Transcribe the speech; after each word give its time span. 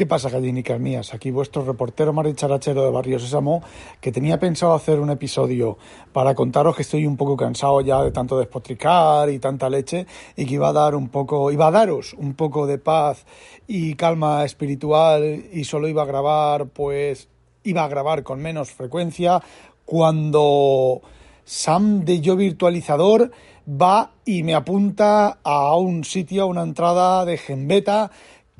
¿Qué 0.00 0.06
pasa, 0.06 0.30
gallinicas 0.30 0.80
mías? 0.80 1.12
Aquí 1.12 1.30
vuestro 1.30 1.62
reportero 1.62 2.14
maricharachero 2.14 2.82
de 2.84 2.90
Barrio 2.90 3.18
Sésamo, 3.18 3.62
que 4.00 4.10
tenía 4.10 4.40
pensado 4.40 4.72
hacer 4.72 4.98
un 4.98 5.10
episodio 5.10 5.76
para 6.14 6.34
contaros 6.34 6.74
que 6.74 6.80
estoy 6.80 7.04
un 7.04 7.18
poco 7.18 7.36
cansado 7.36 7.82
ya 7.82 8.02
de 8.02 8.10
tanto 8.10 8.38
despotricar 8.38 9.28
y 9.28 9.38
tanta 9.38 9.68
leche 9.68 10.06
y 10.36 10.46
que 10.46 10.54
iba 10.54 10.70
a 10.70 10.72
dar 10.72 10.94
un 10.94 11.10
poco, 11.10 11.50
iba 11.50 11.66
a 11.66 11.70
daros 11.70 12.14
un 12.14 12.32
poco 12.32 12.66
de 12.66 12.78
paz 12.78 13.26
y 13.66 13.94
calma 13.94 14.42
espiritual 14.42 15.44
y 15.52 15.64
solo 15.64 15.86
iba 15.86 16.00
a 16.04 16.06
grabar, 16.06 16.68
pues, 16.68 17.28
iba 17.64 17.84
a 17.84 17.88
grabar 17.88 18.22
con 18.22 18.40
menos 18.40 18.70
frecuencia 18.70 19.42
cuando 19.84 21.02
Sam 21.44 22.06
de 22.06 22.22
Yo 22.22 22.36
Virtualizador 22.36 23.32
va 23.70 24.12
y 24.24 24.42
me 24.42 24.54
apunta 24.54 25.38
a 25.42 25.76
un 25.76 26.04
sitio, 26.04 26.44
a 26.44 26.46
una 26.46 26.62
entrada 26.62 27.24
de 27.24 27.36
Gembeta 27.36 28.10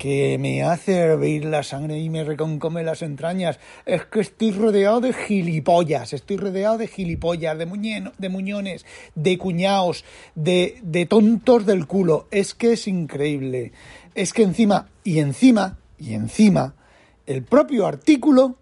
que 0.01 0.39
me 0.39 0.63
hace 0.63 0.97
hervir 0.97 1.45
la 1.45 1.61
sangre 1.61 1.99
y 1.99 2.09
me 2.09 2.23
reconcome 2.23 2.81
las 2.81 3.03
entrañas. 3.03 3.59
Es 3.85 4.03
que 4.05 4.21
estoy 4.21 4.49
rodeado 4.49 4.99
de 4.99 5.13
gilipollas, 5.13 6.13
estoy 6.13 6.37
rodeado 6.37 6.79
de 6.79 6.87
gilipollas, 6.87 7.55
de, 7.55 7.67
muñeno, 7.67 8.11
de 8.17 8.29
muñones, 8.29 8.83
de 9.13 9.37
cuñaos, 9.37 10.03
de, 10.33 11.05
tontos 11.07 11.67
del 11.67 11.85
culo. 11.85 12.25
Es 12.31 12.55
que 12.55 12.73
es 12.73 12.87
increíble. 12.87 13.73
Es 14.15 14.33
que 14.33 14.41
encima, 14.41 14.89
y 15.03 15.19
encima, 15.19 15.77
y 15.99 16.15
encima, 16.15 16.73
el 17.27 17.43
propio 17.43 17.85
artículo, 17.85 18.55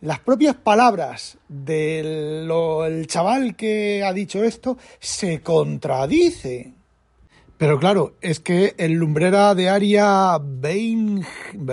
las 0.00 0.18
propias 0.18 0.56
palabras 0.56 1.38
del 1.46 3.06
chaval 3.06 3.54
que 3.54 4.02
ha 4.02 4.12
dicho 4.12 4.42
esto, 4.42 4.76
se 4.98 5.40
contradice. 5.40 6.79
Pero 7.60 7.78
claro, 7.78 8.14
es 8.22 8.40
que 8.40 8.74
el 8.78 8.92
lumbrera 8.92 9.54
de 9.54 9.68
área 9.68 10.38
Bain, 10.40 11.22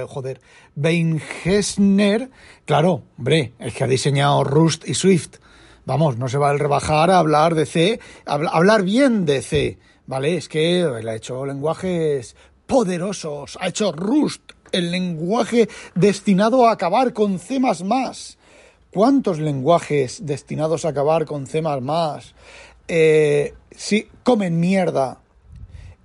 joder, 0.08 0.42
Bain-Hessner, 0.76 2.30
claro, 2.66 3.04
hombre, 3.18 3.54
es 3.58 3.74
que 3.74 3.86
ha 3.86 3.88
diseñado 3.88 4.44
Rust 4.44 4.86
y 4.86 4.96
Swift. 4.96 5.38
Vamos, 5.86 6.18
no 6.18 6.28
se 6.28 6.38
va 6.38 6.50
a 6.50 6.58
rebajar 6.58 7.10
a 7.10 7.20
hablar 7.20 7.56
de 7.56 7.66
C, 7.66 8.02
a 8.26 8.38
habl- 8.38 8.50
hablar 8.52 8.84
bien 8.84 9.26
de 9.26 9.42
C, 9.42 9.78
¿vale? 10.08 10.36
Es 10.36 10.50
que 10.50 10.82
él 10.82 11.08
ha 11.08 11.16
hecho 11.16 11.46
lenguajes 11.46 12.36
poderosos, 12.66 13.58
ha 13.62 13.70
hecho 13.70 13.94
Rust, 13.94 14.42
el 14.74 14.92
lenguaje 14.92 15.70
destinado 15.96 16.68
a 16.68 16.74
acabar 16.74 17.14
con 17.14 17.40
C++. 17.40 17.62
¿Cuántos 18.92 19.40
lenguajes 19.40 20.26
destinados 20.26 20.84
a 20.84 20.90
acabar 20.90 21.24
con 21.24 21.48
C++? 21.48 21.64
Eh, 22.90 23.54
sí, 23.72 24.10
comen 24.24 24.60
mierda. 24.60 25.22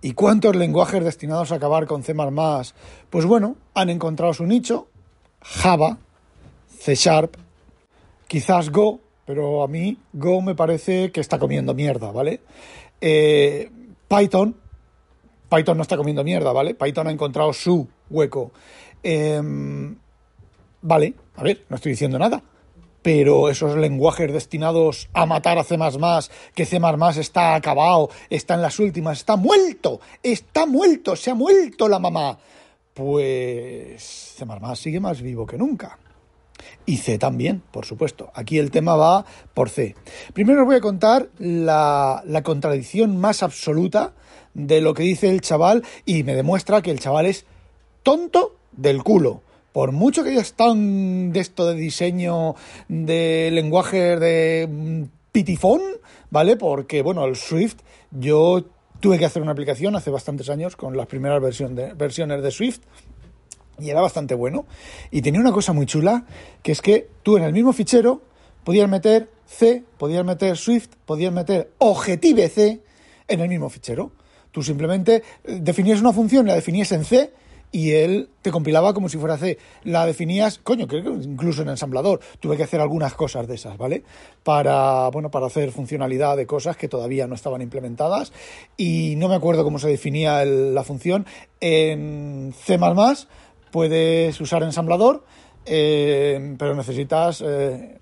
¿Y 0.04 0.14
cuántos 0.14 0.56
lenguajes 0.56 1.04
destinados 1.04 1.52
a 1.52 1.54
acabar 1.54 1.86
con 1.86 2.02
C++? 2.02 2.12
Pues 3.08 3.24
bueno, 3.24 3.56
han 3.72 3.88
encontrado 3.88 4.34
su 4.34 4.44
nicho, 4.44 4.88
Java, 5.40 5.96
C 6.68 6.96
Sharp, 6.96 7.36
quizás 8.26 8.70
Go, 8.70 8.98
pero 9.24 9.62
a 9.62 9.68
mí 9.68 9.96
Go 10.12 10.42
me 10.42 10.56
parece 10.56 11.12
que 11.12 11.20
está 11.20 11.38
comiendo 11.38 11.72
mierda, 11.72 12.10
¿vale? 12.10 12.40
Eh, 13.00 13.70
Python, 14.08 14.56
Python 15.48 15.76
no 15.76 15.82
está 15.82 15.96
comiendo 15.96 16.24
mierda, 16.24 16.52
¿vale? 16.52 16.74
Python 16.74 17.06
ha 17.06 17.12
encontrado 17.12 17.52
su 17.52 17.86
hueco. 18.10 18.50
Em, 19.04 19.96
vale, 20.80 21.14
a 21.36 21.44
ver, 21.44 21.64
no 21.68 21.76
estoy 21.76 21.92
diciendo 21.92 22.18
nada. 22.18 22.42
Pero 23.02 23.48
esos 23.48 23.76
lenguajes 23.76 24.32
destinados 24.32 25.08
a 25.12 25.26
matar 25.26 25.58
a 25.58 25.64
C++, 25.64 25.76
que 26.54 26.64
C++ 26.64 26.80
está 27.18 27.54
acabado, 27.54 28.10
está 28.30 28.54
en 28.54 28.62
las 28.62 28.78
últimas, 28.78 29.18
está 29.18 29.36
muerto, 29.36 30.00
está 30.22 30.66
muerto, 30.66 31.16
se 31.16 31.30
ha 31.30 31.34
muerto 31.34 31.88
la 31.88 31.98
mamá. 31.98 32.38
Pues 32.94 34.34
C++ 34.36 34.44
sigue 34.76 35.00
más 35.00 35.20
vivo 35.20 35.46
que 35.46 35.58
nunca. 35.58 35.98
Y 36.86 36.98
C 36.98 37.18
también, 37.18 37.62
por 37.70 37.86
supuesto. 37.86 38.30
Aquí 38.34 38.58
el 38.58 38.70
tema 38.70 38.96
va 38.96 39.24
por 39.54 39.68
C. 39.68 39.94
Primero 40.32 40.62
os 40.62 40.66
voy 40.66 40.76
a 40.76 40.80
contar 40.80 41.28
la, 41.38 42.22
la 42.24 42.42
contradicción 42.42 43.16
más 43.16 43.42
absoluta 43.42 44.12
de 44.54 44.80
lo 44.80 44.94
que 44.94 45.02
dice 45.02 45.30
el 45.30 45.40
chaval 45.40 45.82
y 46.04 46.22
me 46.24 46.34
demuestra 46.34 46.82
que 46.82 46.90
el 46.90 47.00
chaval 47.00 47.26
es 47.26 47.46
tonto 48.02 48.56
del 48.72 49.02
culo. 49.02 49.42
Por 49.72 49.92
mucho 49.92 50.22
que 50.22 50.30
haya 50.30 50.40
estado 50.40 50.74
de 50.76 51.40
esto 51.40 51.66
de 51.66 51.74
diseño 51.74 52.54
de 52.88 53.50
lenguajes 53.52 54.20
de 54.20 54.68
mm, 54.70 55.02
pitifón, 55.32 55.80
¿vale? 56.30 56.56
Porque, 56.56 57.02
bueno, 57.02 57.24
el 57.24 57.36
Swift, 57.36 57.76
yo 58.10 58.64
tuve 59.00 59.18
que 59.18 59.24
hacer 59.24 59.42
una 59.42 59.52
aplicación 59.52 59.96
hace 59.96 60.10
bastantes 60.10 60.50
años 60.50 60.76
con 60.76 60.96
las 60.96 61.06
primeras 61.06 61.40
versión 61.40 61.74
de- 61.74 61.94
versiones 61.94 62.42
de 62.42 62.50
Swift 62.50 62.80
y 63.78 63.88
era 63.90 64.00
bastante 64.02 64.34
bueno. 64.34 64.66
Y 65.10 65.22
tenía 65.22 65.40
una 65.40 65.52
cosa 65.52 65.72
muy 65.72 65.86
chula, 65.86 66.26
que 66.62 66.72
es 66.72 66.82
que 66.82 67.08
tú 67.22 67.38
en 67.38 67.44
el 67.44 67.52
mismo 67.52 67.72
fichero 67.72 68.22
podías 68.64 68.88
meter 68.88 69.30
C, 69.46 69.82
podías 69.98 70.24
meter 70.24 70.56
Swift, 70.56 70.90
podías 71.06 71.32
meter 71.32 71.72
Objective 71.78 72.48
C 72.48 72.80
en 73.26 73.40
el 73.40 73.48
mismo 73.48 73.70
fichero. 73.70 74.12
Tú 74.50 74.62
simplemente 74.62 75.22
eh, 75.44 75.58
definías 75.62 76.00
una 76.00 76.12
función, 76.12 76.46
la 76.46 76.54
definías 76.54 76.92
en 76.92 77.04
C 77.04 77.32
y 77.72 77.92
él 77.92 78.28
te 78.42 78.50
compilaba 78.50 78.92
como 78.92 79.08
si 79.08 79.16
fuera 79.16 79.38
C. 79.38 79.58
La 79.82 80.04
definías, 80.06 80.58
coño, 80.58 80.86
creo 80.86 81.02
que 81.02 81.24
incluso 81.24 81.62
en 81.62 81.70
ensamblador. 81.70 82.20
Tuve 82.38 82.56
que 82.56 82.62
hacer 82.64 82.80
algunas 82.80 83.14
cosas 83.14 83.48
de 83.48 83.54
esas, 83.54 83.78
¿vale? 83.78 84.04
Para, 84.44 85.08
bueno, 85.08 85.30
para 85.30 85.46
hacer 85.46 85.72
funcionalidad 85.72 86.36
de 86.36 86.46
cosas 86.46 86.76
que 86.76 86.88
todavía 86.88 87.26
no 87.26 87.34
estaban 87.34 87.62
implementadas 87.62 88.32
y 88.76 89.14
no 89.16 89.28
me 89.28 89.34
acuerdo 89.34 89.64
cómo 89.64 89.78
se 89.78 89.88
definía 89.88 90.42
el- 90.42 90.74
la 90.74 90.84
función. 90.84 91.26
En 91.60 92.52
C++ 92.54 92.78
puedes 93.70 94.38
usar 94.40 94.62
ensamblador, 94.62 95.24
eh, 95.66 96.54
pero 96.58 96.74
necesitas 96.74 97.42
eh, 97.46 97.98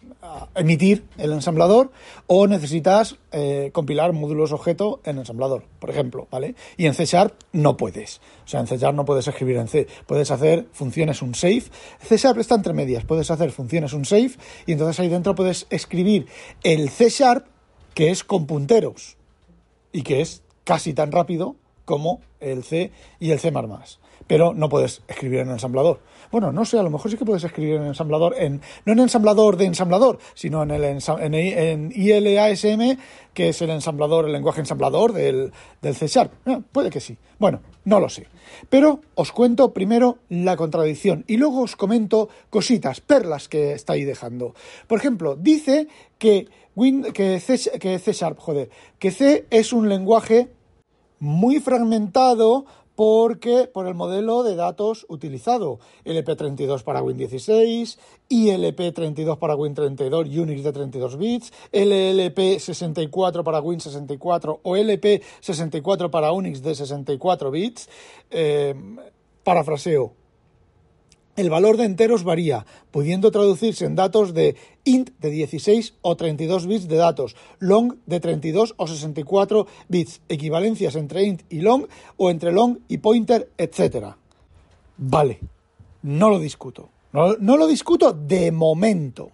emitir 0.55 1.05
el 1.19 1.33
ensamblador 1.33 1.91
o 2.27 2.47
necesitas 2.47 3.17
eh, 3.33 3.71
compilar 3.73 4.13
módulos 4.13 4.53
objeto 4.53 5.01
en 5.05 5.19
ensamblador, 5.19 5.65
por 5.79 5.91
ejemplo, 5.91 6.29
¿vale? 6.31 6.55
Y 6.77 6.87
en 6.87 6.95
C 6.95 7.05
Sharp 7.05 7.35
no 7.53 7.77
puedes. 7.77 8.21
O 8.45 8.49
sea, 8.49 8.61
en 8.61 8.67
C 8.67 8.79
Sharp 8.79 8.97
no 8.97 9.05
puedes 9.05 9.27
escribir 9.27 9.57
en 9.57 9.69
C. 9.69 9.87
Puedes 10.07 10.31
hacer 10.31 10.67
funciones 10.73 11.23
un 11.23 11.35
save. 11.35 11.65
C 12.01 12.17
Sharp 12.17 12.39
está 12.39 12.55
entre 12.55 12.73
medias. 12.73 13.05
Puedes 13.05 13.31
hacer 13.31 13.51
funciones 13.51 13.93
un 13.93 14.05
save 14.05 14.33
y 14.67 14.73
entonces 14.73 15.01
ahí 15.01 15.09
dentro 15.09 15.35
puedes 15.35 15.67
escribir 15.71 16.27
el 16.63 16.91
C 16.91 17.09
Sharp 17.09 17.47
que 17.95 18.11
es 18.11 18.25
con 18.25 18.47
punteros 18.47 19.17
y 19.93 20.03
que 20.03 20.21
es 20.21 20.43
casi 20.65 20.95
tan 20.95 21.11
rápido 21.11 21.57
como 21.85 22.21
el 22.39 22.63
C 22.63 22.93
y 23.19 23.33
el 23.33 23.41
C++. 23.41 23.53
Pero 24.27 24.55
no 24.55 24.69
puedes 24.69 25.03
escribir 25.09 25.41
en 25.41 25.51
ensamblador. 25.51 26.01
Bueno, 26.31 26.53
no 26.53 26.65
sé, 26.65 26.79
a 26.79 26.83
lo 26.83 26.91
mejor 26.91 27.11
sí 27.11 27.17
que 27.17 27.25
puedes 27.25 27.43
escribir 27.43 27.77
en 27.77 27.87
ensamblador, 27.87 28.35
en, 28.39 28.61
no 28.85 28.93
en 28.93 29.01
ensamblador 29.01 29.57
de 29.57 29.65
ensamblador, 29.65 30.19
sino 30.35 30.63
en, 30.63 30.71
el 30.71 30.85
en, 30.85 31.35
en 31.35 31.93
ILASM, 31.93 32.99
que 33.35 33.49
es 33.49 33.61
el 33.63 33.71
ensamblador, 33.71 34.27
el 34.27 34.33
lenguaje 34.33 34.61
ensamblador 34.61 35.13
del, 35.13 35.53
del 35.83 35.95
C 35.97 36.07
Sharp. 36.07 36.33
Eh, 36.47 36.61
puede 36.71 36.91
que 36.91 37.01
sí. 37.01 37.17
Bueno, 37.41 37.61
no 37.85 37.99
lo 37.99 38.09
sé. 38.09 38.29
Pero 38.69 39.01
os 39.17 39.33
cuento 39.33 39.73
primero 39.73 40.19
la 40.29 40.57
contradicción 40.57 41.25
y 41.27 41.37
luego 41.37 41.63
os 41.63 41.75
comento 41.75 42.29
cositas, 42.49 43.01
perlas 43.01 43.49
que 43.49 43.73
está 43.73 43.95
ahí 43.95 44.05
dejando. 44.05 44.55
Por 44.87 44.99
ejemplo, 44.99 45.35
dice 45.35 45.89
que, 46.19 46.47
Win, 46.77 47.13
que, 47.13 47.41
C, 47.41 47.79
que 47.81 47.99
C 47.99 48.13
Sharp, 48.13 48.39
joder, 48.39 48.71
que 49.01 49.11
C 49.11 49.47
es 49.51 49.73
un 49.73 49.89
lenguaje 49.89 50.51
muy 51.19 51.61
fragmentado 51.61 52.67
porque 52.95 53.69
por 53.73 53.87
el 53.87 53.95
modelo 53.95 54.43
de 54.43 54.57
datos 54.57 55.07
utilizado, 55.09 55.81
LP32 56.05 56.83
para 56.83 57.03
Win16, 57.03 57.99
ILP32 58.29 59.39
para 59.39 59.57
Win32 59.57 60.39
Unix 60.39 60.63
de 60.63 60.73
32 60.73 61.17
bits, 61.17 61.53
LLP64 61.73 63.43
para 63.43 63.61
Win64 63.61 64.61
o 64.63 64.77
LP64 64.77 66.11
para 66.11 66.33
Unix 66.33 66.63
de 66.63 66.75
64 66.75 67.51
bits. 67.51 67.89
Eh, 68.31 68.75
parafraseo, 69.43 70.13
el 71.37 71.51
valor 71.51 71.77
de 71.77 71.85
enteros 71.85 72.25
varía, 72.25 72.67
pudiendo 72.91 73.31
traducirse 73.31 73.85
en 73.85 73.95
datos 73.95 74.35
de 74.35 74.57
int 74.85 75.11
de 75.21 75.31
16 75.31 75.95
o 76.03 76.17
32 76.17 76.67
bits 76.67 76.89
de 76.89 76.97
datos, 76.97 77.37
long 77.59 77.95
de 78.07 78.21
32 78.21 78.75
o 78.77 78.87
64 78.87 79.67
bits, 79.89 80.21
equivalencias 80.29 80.97
entre 80.97 81.25
int 81.25 81.43
y 81.49 81.61
long 81.61 81.87
o 82.17 82.31
entre 82.31 82.53
long 82.53 82.79
y 82.89 82.99
pointer, 82.99 83.51
etc. 83.59 84.15
Vale, 84.99 85.41
no 86.03 86.31
lo 86.31 86.39
discuto. 86.39 86.91
No, 87.13 87.35
no 87.41 87.57
lo 87.57 87.67
discuto 87.67 88.13
de 88.13 88.53
momento. 88.53 89.31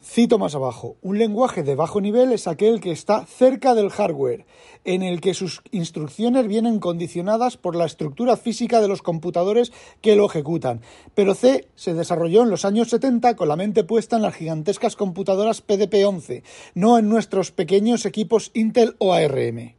Cito 0.00 0.38
más 0.38 0.54
abajo, 0.54 0.96
un 1.02 1.18
lenguaje 1.18 1.64
de 1.64 1.74
bajo 1.74 2.00
nivel 2.00 2.30
es 2.30 2.46
aquel 2.46 2.80
que 2.80 2.92
está 2.92 3.26
cerca 3.26 3.74
del 3.74 3.90
hardware, 3.90 4.46
en 4.84 5.02
el 5.02 5.20
que 5.20 5.34
sus 5.34 5.60
instrucciones 5.72 6.46
vienen 6.46 6.78
condicionadas 6.78 7.56
por 7.56 7.74
la 7.74 7.84
estructura 7.84 8.36
física 8.36 8.80
de 8.80 8.86
los 8.86 9.02
computadores 9.02 9.72
que 10.00 10.14
lo 10.14 10.26
ejecutan. 10.26 10.82
Pero 11.14 11.34
C 11.34 11.68
se 11.74 11.94
desarrolló 11.94 12.44
en 12.44 12.50
los 12.50 12.64
años 12.64 12.90
70 12.90 13.34
con 13.34 13.48
la 13.48 13.56
mente 13.56 13.82
puesta 13.82 14.16
en 14.16 14.22
las 14.22 14.36
gigantescas 14.36 14.94
computadoras 14.94 15.66
PDP-11, 15.66 16.44
no 16.74 16.96
en 16.96 17.08
nuestros 17.08 17.50
pequeños 17.50 18.06
equipos 18.06 18.52
Intel 18.54 18.94
o 18.98 19.12
ARM. 19.12 19.74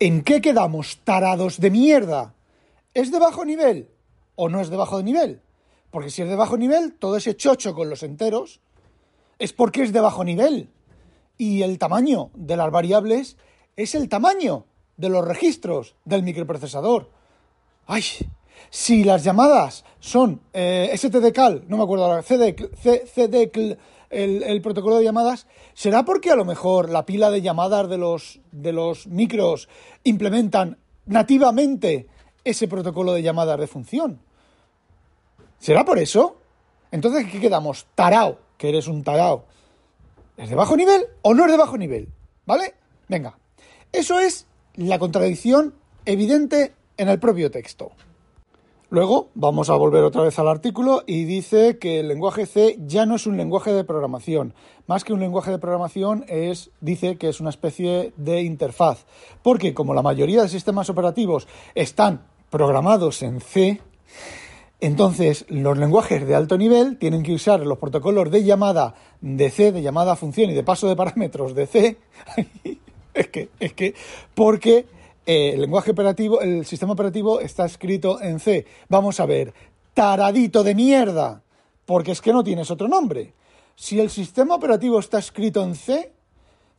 ¿En 0.00 0.22
qué 0.22 0.40
quedamos, 0.40 1.00
tarados 1.04 1.60
de 1.60 1.70
mierda? 1.70 2.34
¿Es 2.94 3.12
de 3.12 3.18
bajo 3.18 3.44
nivel 3.44 3.90
o 4.34 4.48
no 4.48 4.62
es 4.62 4.70
de 4.70 4.76
bajo 4.76 5.02
nivel? 5.02 5.42
Porque 5.90 6.08
si 6.08 6.22
es 6.22 6.28
de 6.28 6.36
bajo 6.36 6.56
nivel, 6.56 6.94
todo 6.94 7.18
ese 7.18 7.36
chocho 7.36 7.74
con 7.74 7.90
los 7.90 8.02
enteros 8.02 8.62
es 9.42 9.52
porque 9.52 9.82
es 9.82 9.92
de 9.92 9.98
bajo 9.98 10.22
nivel. 10.22 10.70
Y 11.36 11.62
el 11.62 11.76
tamaño 11.76 12.30
de 12.34 12.56
las 12.56 12.70
variables 12.70 13.36
es 13.74 13.96
el 13.96 14.08
tamaño 14.08 14.66
de 14.96 15.08
los 15.08 15.26
registros 15.26 15.96
del 16.04 16.22
microprocesador. 16.22 17.10
¡Ay! 17.88 18.04
Si 18.70 19.02
las 19.02 19.24
llamadas 19.24 19.84
son 19.98 20.42
eh, 20.52 20.94
STDCAL, 20.96 21.64
no 21.66 21.76
me 21.76 21.82
acuerdo 21.82 22.04
ahora, 22.04 22.22
CDCL, 22.22 23.78
el, 24.10 24.42
el, 24.44 24.62
protocolo 24.62 24.98
de 24.98 25.04
llamadas, 25.04 25.48
¿será 25.74 26.04
porque 26.04 26.30
a 26.30 26.36
lo 26.36 26.44
mejor 26.44 26.88
la 26.88 27.04
pila 27.04 27.28
de 27.32 27.42
llamadas 27.42 27.88
de 27.88 27.98
los, 27.98 28.38
de 28.52 28.72
los 28.72 29.08
micros 29.08 29.68
implementan 30.04 30.78
nativamente 31.06 32.06
ese 32.44 32.68
protocolo 32.68 33.12
de 33.12 33.22
llamadas 33.22 33.58
de 33.58 33.66
función? 33.66 34.20
¿Será 35.58 35.84
por 35.84 35.98
eso? 35.98 36.36
Entonces, 36.92 37.26
¿qué 37.28 37.40
quedamos? 37.40 37.86
Tarao 37.96 38.38
que 38.62 38.68
eres 38.68 38.86
un 38.86 39.02
tarao. 39.02 39.44
¿Es 40.36 40.48
de 40.48 40.54
bajo 40.54 40.76
nivel 40.76 41.06
o 41.22 41.34
no 41.34 41.46
es 41.46 41.50
de 41.50 41.58
bajo 41.58 41.76
nivel? 41.76 42.08
¿Vale? 42.46 42.74
Venga. 43.08 43.36
Eso 43.90 44.20
es 44.20 44.46
la 44.76 45.00
contradicción 45.00 45.74
evidente 46.04 46.72
en 46.96 47.08
el 47.08 47.18
propio 47.18 47.50
texto. 47.50 47.90
Luego 48.88 49.30
vamos 49.34 49.68
a 49.68 49.74
volver 49.74 50.04
otra 50.04 50.22
vez 50.22 50.38
al 50.38 50.46
artículo 50.46 51.02
y 51.08 51.24
dice 51.24 51.78
que 51.78 51.98
el 51.98 52.06
lenguaje 52.06 52.46
C 52.46 52.78
ya 52.86 53.04
no 53.04 53.16
es 53.16 53.26
un 53.26 53.36
lenguaje 53.36 53.72
de 53.72 53.82
programación. 53.82 54.54
Más 54.86 55.02
que 55.02 55.12
un 55.12 55.18
lenguaje 55.18 55.50
de 55.50 55.58
programación 55.58 56.24
es, 56.28 56.70
dice 56.80 57.18
que 57.18 57.30
es 57.30 57.40
una 57.40 57.50
especie 57.50 58.12
de 58.16 58.42
interfaz. 58.42 59.06
Porque 59.42 59.74
como 59.74 59.92
la 59.92 60.02
mayoría 60.02 60.42
de 60.42 60.48
sistemas 60.48 60.88
operativos 60.88 61.48
están 61.74 62.28
programados 62.48 63.22
en 63.22 63.40
C, 63.40 63.80
entonces, 64.82 65.46
los 65.48 65.78
lenguajes 65.78 66.26
de 66.26 66.34
alto 66.34 66.58
nivel 66.58 66.98
tienen 66.98 67.22
que 67.22 67.32
usar 67.32 67.60
los 67.60 67.78
protocolos 67.78 68.32
de 68.32 68.42
llamada 68.42 68.96
de 69.20 69.48
C, 69.48 69.70
de 69.70 69.80
llamada 69.80 70.14
a 70.14 70.16
función 70.16 70.50
y 70.50 70.54
de 70.54 70.64
paso 70.64 70.88
de 70.88 70.96
parámetros 70.96 71.54
de 71.54 71.68
C. 71.68 71.98
es 73.14 73.28
que, 73.28 73.48
es 73.60 73.74
que, 73.74 73.94
porque 74.34 74.86
eh, 75.24 75.52
el 75.54 75.60
lenguaje 75.60 75.92
operativo, 75.92 76.40
el 76.40 76.66
sistema 76.66 76.94
operativo 76.94 77.38
está 77.38 77.64
escrito 77.64 78.20
en 78.20 78.40
C. 78.40 78.66
Vamos 78.88 79.20
a 79.20 79.26
ver, 79.26 79.54
taradito 79.94 80.64
de 80.64 80.74
mierda, 80.74 81.44
porque 81.86 82.10
es 82.10 82.20
que 82.20 82.32
no 82.32 82.42
tienes 82.42 82.68
otro 82.72 82.88
nombre. 82.88 83.34
Si 83.76 84.00
el 84.00 84.10
sistema 84.10 84.56
operativo 84.56 84.98
está 84.98 85.20
escrito 85.20 85.62
en 85.62 85.76
C, 85.76 86.12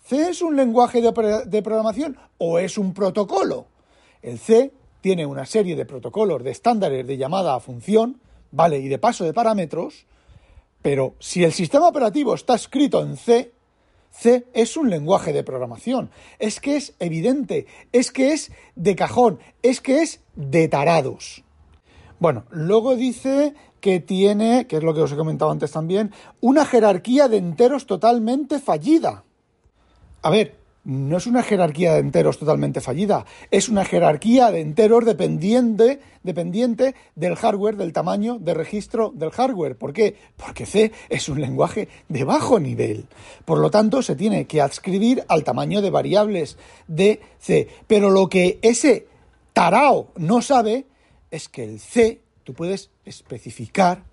¿C 0.04 0.30
es 0.30 0.42
un 0.42 0.58
lenguaje 0.58 1.02
de, 1.02 1.14
de 1.46 1.62
programación 1.62 2.18
o 2.38 2.60
es 2.60 2.78
un 2.78 2.94
protocolo? 2.94 3.68
El 4.22 4.40
C 4.40 4.74
tiene 5.04 5.26
una 5.26 5.46
serie 5.46 5.76
de 5.76 5.86
protocolos, 5.86 6.46
de 6.46 6.52
estándares 6.52 7.06
de 7.06 7.18
llamada 7.18 7.56
a 7.56 7.60
función, 7.60 8.22
¿vale? 8.52 8.80
Y 8.80 8.88
de 8.88 9.00
paso 9.00 9.26
de 9.26 9.34
parámetros, 9.34 10.06
pero 10.82 11.16
si 11.20 11.44
el 11.44 11.52
sistema 11.52 11.90
operativo 11.90 12.34
está 12.34 12.56
escrito 12.56 13.02
en 13.02 13.18
C, 13.18 13.52
C 14.12 14.46
es 14.54 14.78
un 14.78 14.90
lenguaje 14.90 15.34
de 15.34 15.44
programación. 15.44 16.10
Es 16.40 16.62
que 16.62 16.78
es 16.78 16.94
evidente, 17.00 17.68
es 17.92 18.14
que 18.14 18.32
es 18.32 18.54
de 18.78 18.96
cajón, 18.96 19.40
es 19.62 19.82
que 19.82 20.04
es 20.04 20.22
de 20.36 20.70
tarados. 20.70 21.44
Bueno, 22.20 22.46
luego 22.50 22.96
dice 22.96 23.56
que 23.82 24.00
tiene, 24.00 24.68
que 24.68 24.78
es 24.78 24.84
lo 24.84 24.94
que 24.94 25.02
os 25.02 25.12
he 25.12 25.18
comentado 25.18 25.52
antes 25.52 25.74
también, 25.74 26.14
una 26.40 26.64
jerarquía 26.64 27.28
de 27.28 27.40
enteros 27.40 27.88
totalmente 27.88 28.60
fallida. 28.60 29.26
A 30.22 30.30
ver, 30.30 30.63
no 30.86 31.18
es 31.18 31.28
una 31.28 31.44
jerarquía 31.44 31.94
de 31.94 32.00
enteros 32.00 32.38
totalmente 32.38 32.82
fallida, 32.82 33.26
es 33.52 33.70
una 33.70 33.86
jerarquía 33.86 34.52
de 34.52 34.62
enteros 34.62 35.06
dependiente, 35.06 36.00
dependiente 36.24 36.96
del 37.16 37.36
hardware, 37.36 37.78
del 37.78 37.94
tamaño 37.94 38.38
de 38.40 38.54
registro 38.54 39.12
del 39.16 39.32
hardware. 39.32 39.78
¿Por 39.78 39.94
qué? 39.94 40.16
Porque 40.36 40.66
C 40.66 40.92
es 41.10 41.30
un 41.30 41.40
lenguaje 41.40 41.88
de 42.10 42.24
bajo 42.26 42.60
nivel. 42.60 43.06
Por 43.46 43.60
lo 43.60 43.72
tanto, 43.72 44.02
se 44.02 44.16
tiene 44.16 44.46
que 44.46 44.62
adscribir 44.62 45.24
al 45.30 45.44
tamaño 45.44 45.82
de 45.82 45.90
variables 45.90 46.58
de 46.88 47.22
C. 47.40 47.68
Pero 47.88 48.10
lo 48.10 48.28
que 48.28 48.60
ese 48.62 49.08
tarao 49.54 50.10
no 50.18 50.42
sabe 50.42 50.86
es 51.32 51.48
que 51.48 51.64
el 51.64 51.80
C 51.80 52.20
tú 52.44 52.54
puedes 52.54 52.90
especificar 53.06 54.04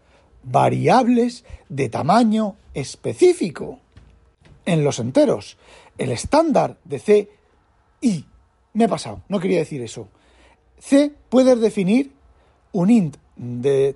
variables 0.44 1.44
de 1.68 1.88
tamaño 1.88 2.54
específico 2.74 3.80
en 4.64 4.84
los 4.84 5.00
enteros 5.00 5.56
el 6.00 6.12
estándar 6.12 6.78
de 6.84 6.98
C 6.98 7.28
y 8.00 8.24
me 8.72 8.84
he 8.84 8.88
pasado, 8.88 9.22
no 9.28 9.38
quería 9.38 9.58
decir 9.58 9.82
eso. 9.82 10.08
C 10.78 11.12
puedes 11.28 11.60
definir 11.60 12.12
un 12.72 12.90
int 12.90 13.16
de 13.36 13.94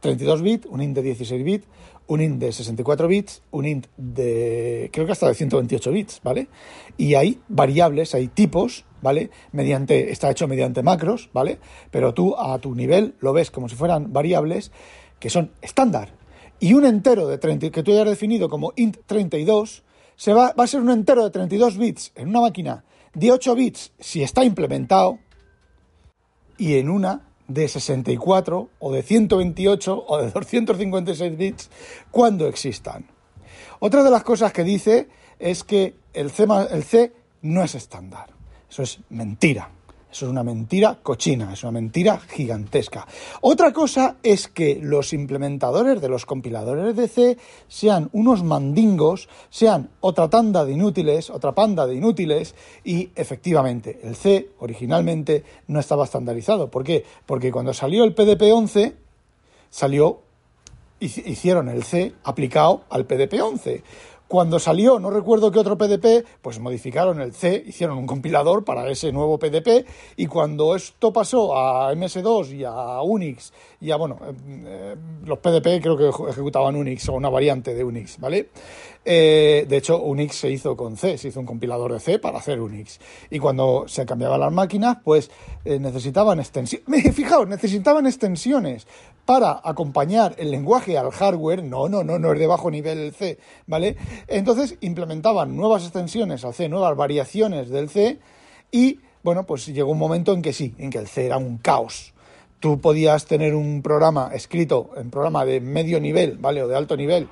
32 0.00 0.42
bits, 0.42 0.66
un 0.66 0.82
int 0.82 0.94
de 0.94 1.02
16 1.02 1.44
bits, 1.44 1.66
un 2.08 2.20
int 2.20 2.38
de 2.38 2.52
64 2.52 3.08
bits, 3.08 3.42
un 3.52 3.66
int 3.66 3.86
de 3.96 4.90
creo 4.92 5.06
que 5.06 5.12
hasta 5.12 5.28
de 5.28 5.34
128 5.34 5.90
bits, 5.92 6.20
¿vale? 6.22 6.48
Y 6.98 7.14
hay 7.14 7.40
variables, 7.48 8.14
hay 8.14 8.28
tipos, 8.28 8.84
¿vale? 9.00 9.30
Mediante 9.52 10.12
está 10.12 10.30
hecho 10.30 10.46
mediante 10.46 10.82
macros, 10.82 11.30
¿vale? 11.32 11.58
Pero 11.90 12.12
tú 12.12 12.36
a 12.36 12.58
tu 12.58 12.74
nivel 12.74 13.14
lo 13.20 13.32
ves 13.32 13.50
como 13.50 13.70
si 13.70 13.76
fueran 13.76 14.12
variables 14.12 14.72
que 15.18 15.30
son 15.30 15.52
estándar. 15.62 16.12
Y 16.60 16.74
un 16.74 16.84
entero 16.84 17.26
de 17.28 17.38
30 17.38 17.70
que 17.70 17.82
tú 17.82 17.92
hayas 17.92 18.08
definido 18.08 18.50
como 18.50 18.74
int 18.76 18.98
32 19.06 19.84
se 20.18 20.34
va, 20.34 20.52
va 20.52 20.64
a 20.64 20.66
ser 20.66 20.80
un 20.80 20.90
entero 20.90 21.22
de 21.22 21.30
32 21.30 21.78
bits 21.78 22.12
en 22.16 22.28
una 22.28 22.40
máquina 22.40 22.84
de 23.14 23.30
8 23.30 23.54
bits 23.54 23.92
si 24.00 24.22
está 24.22 24.44
implementado 24.44 25.20
y 26.56 26.74
en 26.74 26.90
una 26.90 27.22
de 27.46 27.68
64 27.68 28.68
o 28.80 28.92
de 28.92 29.02
128 29.02 30.04
o 30.06 30.18
de 30.18 30.30
256 30.32 31.38
bits 31.38 31.70
cuando 32.10 32.48
existan. 32.48 33.06
Otra 33.78 34.02
de 34.02 34.10
las 34.10 34.24
cosas 34.24 34.52
que 34.52 34.64
dice 34.64 35.08
es 35.38 35.62
que 35.62 35.94
el 36.12 36.32
C, 36.32 36.46
el 36.72 36.82
C 36.82 37.12
no 37.42 37.62
es 37.62 37.76
estándar. 37.76 38.30
Eso 38.68 38.82
es 38.82 38.98
mentira. 39.10 39.70
Eso 40.18 40.26
es 40.26 40.32
una 40.32 40.42
mentira 40.42 40.98
cochina, 41.00 41.52
es 41.52 41.62
una 41.62 41.70
mentira 41.70 42.18
gigantesca. 42.18 43.06
Otra 43.40 43.72
cosa 43.72 44.16
es 44.24 44.48
que 44.48 44.80
los 44.82 45.12
implementadores 45.12 46.00
de 46.00 46.08
los 46.08 46.26
compiladores 46.26 46.96
de 46.96 47.06
C 47.06 47.38
sean 47.68 48.08
unos 48.12 48.42
mandingos, 48.42 49.28
sean 49.48 49.90
otra 50.00 50.28
tanda 50.28 50.64
de 50.64 50.72
inútiles, 50.72 51.30
otra 51.30 51.54
panda 51.54 51.86
de 51.86 51.94
inútiles, 51.94 52.56
y 52.82 53.10
efectivamente, 53.14 54.00
el 54.02 54.16
C 54.16 54.48
originalmente 54.58 55.44
no 55.68 55.78
estaba 55.78 56.02
estandarizado. 56.02 56.68
¿Por 56.68 56.82
qué? 56.82 57.04
Porque 57.24 57.52
cuando 57.52 57.72
salió 57.72 58.02
el 58.02 58.16
PDP-11, 58.16 58.94
salió, 59.70 60.22
hicieron 60.98 61.68
el 61.68 61.84
C 61.84 62.12
aplicado 62.24 62.82
al 62.90 63.06
PDP-11. 63.06 63.82
Cuando 64.28 64.58
salió, 64.58 64.98
no 64.98 65.08
recuerdo 65.08 65.50
qué 65.50 65.58
otro 65.58 65.78
PDP, 65.78 66.26
pues 66.42 66.60
modificaron 66.60 67.18
el 67.22 67.32
C, 67.32 67.64
hicieron 67.66 67.96
un 67.96 68.06
compilador 68.06 68.62
para 68.62 68.86
ese 68.90 69.10
nuevo 69.10 69.38
PDP 69.38 69.86
y 70.16 70.26
cuando 70.26 70.76
esto 70.76 71.10
pasó 71.10 71.56
a 71.56 71.94
MS2 71.94 72.52
y 72.52 72.64
a 72.64 73.00
Unix 73.00 73.54
y 73.80 73.90
a, 73.90 73.96
bueno, 73.96 74.18
eh, 74.22 74.34
eh, 74.66 74.96
los 75.24 75.38
PDP 75.38 75.80
creo 75.80 75.96
que 75.96 76.08
ejecutaban 76.28 76.76
Unix 76.76 77.08
o 77.08 77.14
una 77.14 77.30
variante 77.30 77.74
de 77.74 77.82
Unix, 77.82 78.18
¿vale? 78.18 78.50
Eh, 79.02 79.64
de 79.66 79.76
hecho, 79.78 80.02
Unix 80.02 80.34
se 80.34 80.50
hizo 80.50 80.76
con 80.76 80.98
C, 80.98 81.16
se 81.16 81.28
hizo 81.28 81.40
un 81.40 81.46
compilador 81.46 81.94
de 81.94 82.00
C 82.00 82.18
para 82.18 82.38
hacer 82.38 82.60
Unix. 82.60 83.00
Y 83.30 83.38
cuando 83.38 83.84
se 83.88 84.04
cambiaban 84.04 84.40
las 84.40 84.52
máquinas, 84.52 84.98
pues 85.02 85.30
necesitaban 85.64 86.38
extensiones. 86.40 87.14
Fijaos, 87.14 87.48
necesitaban 87.48 88.06
extensiones 88.06 88.86
para 89.28 89.60
acompañar 89.62 90.34
el 90.38 90.50
lenguaje 90.50 90.96
al 90.96 91.10
hardware. 91.10 91.62
No, 91.62 91.86
no, 91.86 92.02
no, 92.02 92.18
no 92.18 92.32
es 92.32 92.38
de 92.38 92.46
bajo 92.46 92.70
nivel 92.70 92.96
el 92.96 93.12
C, 93.12 93.38
¿vale? 93.66 93.94
Entonces 94.26 94.78
implementaban 94.80 95.54
nuevas 95.54 95.82
extensiones 95.82 96.46
al 96.46 96.54
C, 96.54 96.70
nuevas 96.70 96.96
variaciones 96.96 97.68
del 97.68 97.90
C 97.90 98.20
y 98.70 99.00
bueno, 99.22 99.44
pues 99.44 99.66
llegó 99.66 99.92
un 99.92 99.98
momento 99.98 100.32
en 100.32 100.40
que 100.40 100.54
sí, 100.54 100.74
en 100.78 100.88
que 100.88 100.96
el 100.96 101.08
C 101.08 101.26
era 101.26 101.36
un 101.36 101.58
caos. 101.58 102.14
Tú 102.58 102.80
podías 102.80 103.26
tener 103.26 103.54
un 103.54 103.82
programa 103.82 104.30
escrito 104.32 104.92
en 104.96 105.10
programa 105.10 105.44
de 105.44 105.60
medio 105.60 106.00
nivel, 106.00 106.38
¿vale? 106.38 106.62
O 106.62 106.68
de 106.68 106.76
alto 106.76 106.96
nivel, 106.96 107.28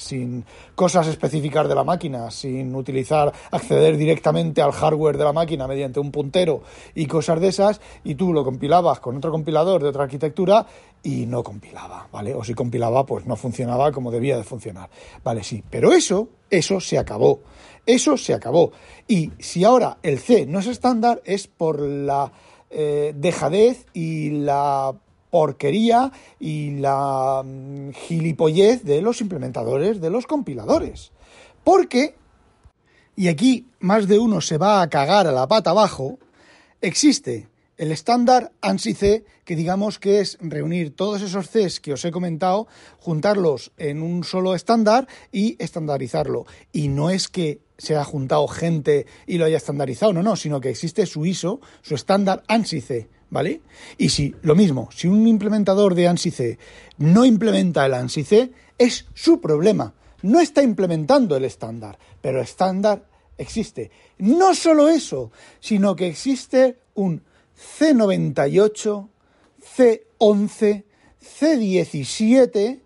sin 0.00 0.44
cosas 0.74 1.06
específicas 1.06 1.68
de 1.68 1.74
la 1.74 1.84
máquina, 1.84 2.30
sin 2.30 2.74
utilizar, 2.74 3.32
acceder 3.50 3.96
directamente 3.96 4.62
al 4.62 4.72
hardware 4.72 5.18
de 5.18 5.24
la 5.24 5.32
máquina 5.32 5.66
mediante 5.66 6.00
un 6.00 6.10
puntero 6.10 6.62
y 6.94 7.06
cosas 7.06 7.40
de 7.40 7.48
esas, 7.48 7.80
y 8.02 8.14
tú 8.14 8.32
lo 8.32 8.44
compilabas 8.44 9.00
con 9.00 9.16
otro 9.16 9.30
compilador 9.30 9.82
de 9.82 9.88
otra 9.88 10.04
arquitectura 10.04 10.66
y 11.02 11.26
no 11.26 11.42
compilaba, 11.42 12.08
¿vale? 12.10 12.34
O 12.34 12.42
si 12.44 12.54
compilaba, 12.54 13.04
pues 13.04 13.26
no 13.26 13.36
funcionaba 13.36 13.92
como 13.92 14.10
debía 14.10 14.36
de 14.36 14.44
funcionar. 14.44 14.88
Vale, 15.22 15.44
sí, 15.44 15.62
pero 15.68 15.92
eso, 15.92 16.28
eso 16.48 16.80
se 16.80 16.98
acabó. 16.98 17.40
Eso 17.86 18.16
se 18.16 18.34
acabó. 18.34 18.72
Y 19.08 19.32
si 19.38 19.64
ahora 19.64 19.98
el 20.02 20.18
C 20.18 20.46
no 20.46 20.60
es 20.60 20.66
estándar, 20.66 21.22
es 21.24 21.46
por 21.46 21.80
la 21.80 22.32
eh, 22.70 23.12
dejadez 23.16 23.86
y 23.92 24.30
la 24.30 24.94
porquería 25.30 26.12
y 26.38 26.78
la 26.78 27.42
mm, 27.44 27.90
gilipollez 27.92 28.84
de 28.84 29.02
los 29.02 29.20
implementadores, 29.20 30.00
de 30.00 30.10
los 30.10 30.26
compiladores. 30.26 31.12
Porque, 31.64 32.14
y 33.16 33.28
aquí 33.28 33.66
más 33.78 34.08
de 34.08 34.18
uno 34.18 34.40
se 34.40 34.58
va 34.58 34.82
a 34.82 34.90
cagar 34.90 35.26
a 35.26 35.32
la 35.32 35.48
pata 35.48 35.70
abajo, 35.70 36.18
existe 36.80 37.48
el 37.80 37.92
estándar 37.92 38.52
ANSI-C, 38.60 39.24
que 39.46 39.56
digamos 39.56 39.98
que 39.98 40.20
es 40.20 40.36
reunir 40.42 40.94
todos 40.94 41.22
esos 41.22 41.48
Cs 41.48 41.80
que 41.80 41.94
os 41.94 42.04
he 42.04 42.10
comentado, 42.10 42.68
juntarlos 42.98 43.72
en 43.78 44.02
un 44.02 44.22
solo 44.22 44.54
estándar 44.54 45.08
y 45.32 45.56
estandarizarlo. 45.58 46.44
Y 46.72 46.88
no 46.88 47.08
es 47.08 47.28
que 47.28 47.60
se 47.80 47.96
ha 47.96 48.04
juntado 48.04 48.46
gente 48.46 49.06
y 49.26 49.38
lo 49.38 49.46
haya 49.46 49.56
estandarizado, 49.56 50.12
no, 50.12 50.22
no, 50.22 50.36
sino 50.36 50.60
que 50.60 50.68
existe 50.68 51.06
su 51.06 51.24
ISO, 51.24 51.60
su 51.80 51.94
estándar 51.94 52.42
ANSI-C, 52.46 53.08
¿vale? 53.30 53.62
Y 53.96 54.10
si, 54.10 54.34
lo 54.42 54.54
mismo, 54.54 54.90
si 54.94 55.08
un 55.08 55.26
implementador 55.26 55.94
de 55.94 56.06
ANSI-C 56.06 56.58
no 56.98 57.24
implementa 57.24 57.86
el 57.86 57.94
ANSI-C, 57.94 58.52
es 58.76 59.06
su 59.14 59.40
problema. 59.40 59.94
No 60.22 60.40
está 60.40 60.62
implementando 60.62 61.36
el 61.36 61.46
estándar, 61.46 61.98
pero 62.20 62.38
el 62.38 62.44
estándar 62.44 63.06
existe. 63.38 63.90
No 64.18 64.54
solo 64.54 64.90
eso, 64.90 65.32
sino 65.60 65.96
que 65.96 66.06
existe 66.06 66.80
un 66.92 67.22
C98, 67.78 69.08
C11, 69.76 70.84
C17 71.22 72.80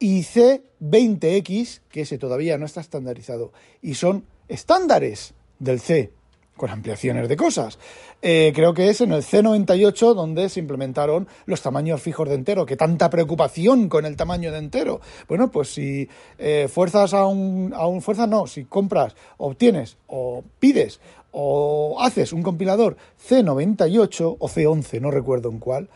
y 0.00 0.22
C20X, 0.22 1.82
que 1.90 2.00
ese 2.00 2.18
todavía 2.18 2.58
no 2.58 2.66
está 2.66 2.80
estandarizado, 2.80 3.52
y 3.82 3.94
son 3.94 4.24
estándares 4.48 5.34
del 5.60 5.78
C, 5.78 6.10
con 6.56 6.70
ampliaciones 6.70 7.28
de 7.28 7.36
cosas. 7.36 7.78
Eh, 8.22 8.52
creo 8.54 8.74
que 8.74 8.88
es 8.88 9.00
en 9.02 9.12
el 9.12 9.22
C98 9.22 10.14
donde 10.14 10.48
se 10.48 10.60
implementaron 10.60 11.28
los 11.44 11.62
tamaños 11.62 12.02
fijos 12.02 12.28
de 12.28 12.34
entero, 12.34 12.66
que 12.66 12.76
tanta 12.76 13.08
preocupación 13.10 13.88
con 13.88 14.04
el 14.04 14.16
tamaño 14.16 14.50
de 14.50 14.58
entero. 14.58 15.00
Bueno, 15.28 15.50
pues 15.50 15.72
si 15.72 16.08
eh, 16.38 16.68
fuerzas 16.70 17.14
a 17.14 17.26
un, 17.26 17.72
a 17.74 17.86
un 17.86 18.02
fuerza 18.02 18.26
no, 18.26 18.46
si 18.46 18.64
compras, 18.64 19.14
obtienes 19.36 19.96
o 20.06 20.42
pides 20.58 21.00
o 21.32 21.98
haces 22.00 22.32
un 22.32 22.42
compilador 22.42 22.96
C98 23.28 24.36
o 24.38 24.48
C11, 24.48 25.00
no 25.00 25.10
recuerdo 25.10 25.50
en 25.50 25.58
cuál, 25.60 25.88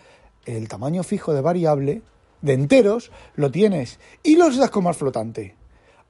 el 0.46 0.68
tamaño 0.68 1.02
fijo 1.02 1.32
de 1.32 1.40
variable 1.40 2.02
de 2.44 2.52
enteros 2.52 3.10
lo 3.36 3.50
tienes 3.50 3.98
y 4.22 4.36
los 4.36 4.58
das 4.58 4.70
como 4.70 4.92
flotante. 4.92 5.56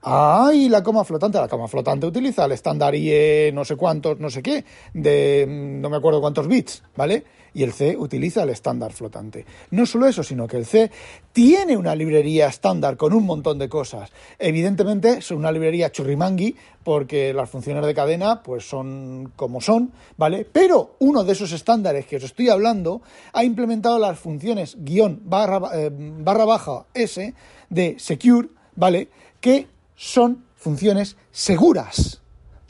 Ah, 0.02 0.50
y 0.52 0.68
la 0.68 0.82
coma 0.82 1.04
flotante. 1.04 1.38
La 1.38 1.48
coma 1.48 1.68
flotante 1.68 2.06
utiliza 2.06 2.44
el 2.44 2.52
estándar 2.52 2.94
IE 2.94 3.52
no 3.54 3.64
sé 3.64 3.76
cuántos, 3.76 4.18
no 4.18 4.28
sé 4.28 4.42
qué, 4.42 4.64
de 4.92 5.46
mm, 5.48 5.80
no 5.80 5.88
me 5.88 5.96
acuerdo 5.96 6.20
cuántos 6.20 6.48
bits, 6.48 6.82
¿vale? 6.96 7.24
Y 7.54 7.62
el 7.62 7.72
C 7.72 7.96
utiliza 7.96 8.42
el 8.42 8.50
estándar 8.50 8.92
flotante. 8.92 9.46
No 9.70 9.86
solo 9.86 10.06
eso, 10.06 10.22
sino 10.22 10.46
que 10.46 10.56
el 10.56 10.66
C 10.66 10.90
tiene 11.32 11.76
una 11.76 11.94
librería 11.94 12.48
estándar 12.48 12.96
con 12.96 13.12
un 13.12 13.24
montón 13.24 13.58
de 13.58 13.68
cosas. 13.68 14.10
Evidentemente 14.38 15.18
es 15.18 15.30
una 15.30 15.52
librería 15.52 15.92
churrimangui 15.92 16.56
porque 16.82 17.32
las 17.32 17.48
funciones 17.48 17.86
de 17.86 17.94
cadena 17.94 18.42
pues 18.42 18.68
son 18.68 19.32
como 19.36 19.60
son, 19.60 19.92
¿vale? 20.16 20.46
Pero 20.50 20.96
uno 20.98 21.24
de 21.24 21.32
esos 21.32 21.52
estándares 21.52 22.06
que 22.06 22.16
os 22.16 22.24
estoy 22.24 22.48
hablando 22.48 23.02
ha 23.32 23.44
implementado 23.44 23.98
las 23.98 24.18
funciones 24.18 24.76
guion 24.80 25.20
barra, 25.24 25.60
eh, 25.74 25.90
barra 25.92 26.44
baja 26.44 26.86
S 26.92 27.34
de 27.70 27.96
secure, 27.98 28.48
¿vale? 28.76 29.08
Que 29.40 29.68
son 29.94 30.44
funciones 30.56 31.16
seguras. 31.30 32.23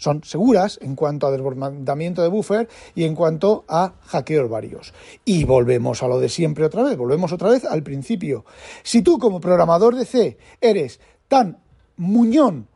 Son 0.04 0.22
seguras 0.22 0.78
en 0.82 0.96
cuanto 0.96 1.26
a 1.26 1.30
desbordamiento 1.30 2.20
de 2.20 2.28
buffer 2.28 2.68
y 2.94 3.04
en 3.04 3.14
cuanto 3.14 3.64
a 3.68 3.94
hackeos 4.02 4.50
varios. 4.50 4.92
Y 5.24 5.44
volvemos 5.44 6.02
a 6.02 6.08
lo 6.08 6.20
de 6.20 6.28
siempre 6.28 6.66
otra 6.66 6.82
vez, 6.82 6.98
volvemos 6.98 7.32
otra 7.32 7.48
vez 7.48 7.64
al 7.64 7.82
principio. 7.82 8.44
Si 8.82 9.00
tú 9.00 9.18
como 9.18 9.40
programador 9.40 9.96
de 9.96 10.04
C 10.04 10.36
eres 10.60 11.00
tan 11.26 11.56
muñón 11.96 12.68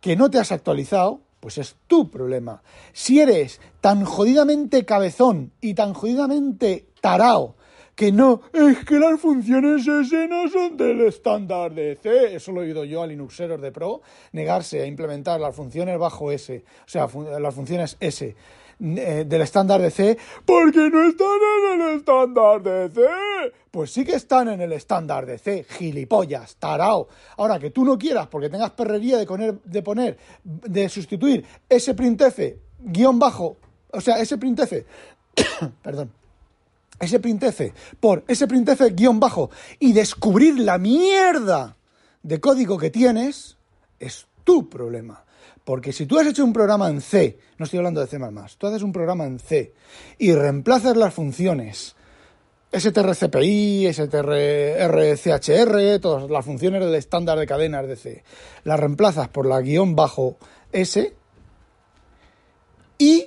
que 0.00 0.14
no 0.14 0.30
te 0.30 0.38
has 0.38 0.52
actualizado, 0.52 1.18
pues 1.40 1.58
es 1.58 1.74
tu 1.88 2.08
problema. 2.08 2.62
Si 2.92 3.18
eres 3.18 3.60
tan 3.80 4.04
jodidamente 4.04 4.84
cabezón 4.84 5.50
y 5.60 5.74
tan 5.74 5.94
jodidamente 5.94 6.86
tarao 7.00 7.56
que 7.94 8.10
no, 8.10 8.40
es 8.52 8.84
que 8.84 8.98
las 8.98 9.20
funciones 9.20 9.86
S 9.86 10.28
no 10.28 10.48
son 10.48 10.76
del 10.76 11.02
estándar 11.02 11.74
de 11.74 11.96
C. 11.96 12.34
Eso 12.34 12.52
lo 12.52 12.62
he 12.62 12.66
oído 12.66 12.84
yo 12.84 13.02
a 13.02 13.06
Linuxeros 13.06 13.60
de 13.60 13.70
Pro, 13.70 14.00
negarse 14.32 14.80
a 14.80 14.86
implementar 14.86 15.40
las 15.40 15.54
funciones 15.54 15.98
bajo 15.98 16.32
S, 16.32 16.64
o 16.84 16.88
sea, 16.88 17.08
las 17.38 17.54
funciones 17.54 17.96
S 18.00 18.34
eh, 18.84 19.24
del 19.26 19.42
estándar 19.42 19.80
de 19.80 19.90
C, 19.90 20.18
porque 20.44 20.90
no 20.90 21.04
están 21.04 21.38
en 21.74 21.80
el 21.82 21.96
estándar 21.98 22.62
de 22.62 22.88
C. 22.90 23.02
Pues 23.70 23.92
sí 23.92 24.04
que 24.04 24.14
están 24.14 24.48
en 24.48 24.60
el 24.60 24.72
estándar 24.72 25.26
de 25.26 25.38
C, 25.38 25.64
gilipollas, 25.68 26.56
tarao. 26.56 27.08
Ahora, 27.36 27.58
que 27.58 27.70
tú 27.70 27.84
no 27.84 27.98
quieras, 27.98 28.26
porque 28.26 28.48
tengas 28.48 28.70
perrería 28.70 29.18
de 29.18 29.26
poner, 29.26 29.54
de, 29.62 29.82
poner, 29.82 30.18
de 30.42 30.88
sustituir 30.88 31.44
ese 31.68 31.94
printf 31.94 32.38
guion 32.80 33.18
bajo, 33.18 33.56
o 33.92 34.00
sea, 34.00 34.18
ese 34.18 34.38
printf, 34.38 34.72
perdón, 35.82 36.10
ese 37.02 37.72
por 38.00 38.24
ese 38.28 38.46
printf 38.46 38.80
guion 38.92 39.18
bajo 39.20 39.50
y 39.78 39.92
descubrir 39.92 40.58
la 40.58 40.78
mierda 40.78 41.76
de 42.22 42.40
código 42.40 42.78
que 42.78 42.90
tienes, 42.90 43.56
es 43.98 44.26
tu 44.44 44.68
problema. 44.68 45.24
Porque 45.64 45.92
si 45.92 46.06
tú 46.06 46.18
has 46.18 46.26
hecho 46.26 46.44
un 46.44 46.52
programa 46.52 46.88
en 46.88 47.00
C, 47.00 47.38
no 47.58 47.64
estoy 47.64 47.78
hablando 47.78 48.00
de 48.00 48.06
C++, 48.06 48.18
tú 48.58 48.66
haces 48.66 48.82
un 48.82 48.92
programa 48.92 49.24
en 49.24 49.38
C 49.38 49.74
y 50.18 50.32
reemplazas 50.32 50.96
las 50.96 51.12
funciones 51.12 51.96
strcpy, 52.74 53.92
strchr, 53.92 54.80
todas 56.00 56.30
las 56.30 56.44
funciones 56.44 56.80
del 56.80 56.94
estándar 56.94 57.38
de 57.38 57.46
cadenas 57.46 57.86
de 57.86 57.96
C, 57.96 58.24
las 58.64 58.80
reemplazas 58.80 59.28
por 59.28 59.44
la 59.46 59.60
guion 59.60 59.94
bajo 59.94 60.38
S 60.72 61.14
y 62.96 63.26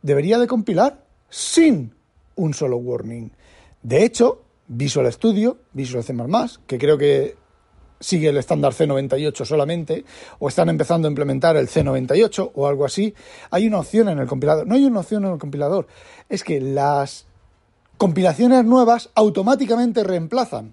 debería 0.00 0.38
de 0.38 0.46
compilar 0.46 1.04
sin 1.28 1.94
un 2.40 2.54
solo 2.54 2.78
warning. 2.78 3.30
De 3.82 4.04
hecho, 4.04 4.42
Visual 4.66 5.12
Studio, 5.12 5.58
Visual 5.72 6.04
C++, 6.04 6.14
que 6.66 6.78
creo 6.78 6.96
que 6.96 7.36
sigue 8.00 8.28
el 8.28 8.38
estándar 8.38 8.72
C98 8.72 9.44
solamente, 9.44 10.04
o 10.38 10.48
están 10.48 10.70
empezando 10.70 11.06
a 11.06 11.10
implementar 11.10 11.56
el 11.56 11.68
C98 11.68 12.52
o 12.54 12.66
algo 12.66 12.84
así, 12.84 13.14
hay 13.50 13.66
una 13.66 13.80
opción 13.80 14.08
en 14.08 14.18
el 14.18 14.26
compilador. 14.26 14.66
No 14.66 14.74
hay 14.74 14.84
una 14.84 15.00
opción 15.00 15.24
en 15.24 15.32
el 15.32 15.38
compilador, 15.38 15.86
es 16.28 16.42
que 16.42 16.60
las 16.60 17.26
compilaciones 17.98 18.64
nuevas 18.64 19.10
automáticamente 19.14 20.02
reemplazan. 20.02 20.72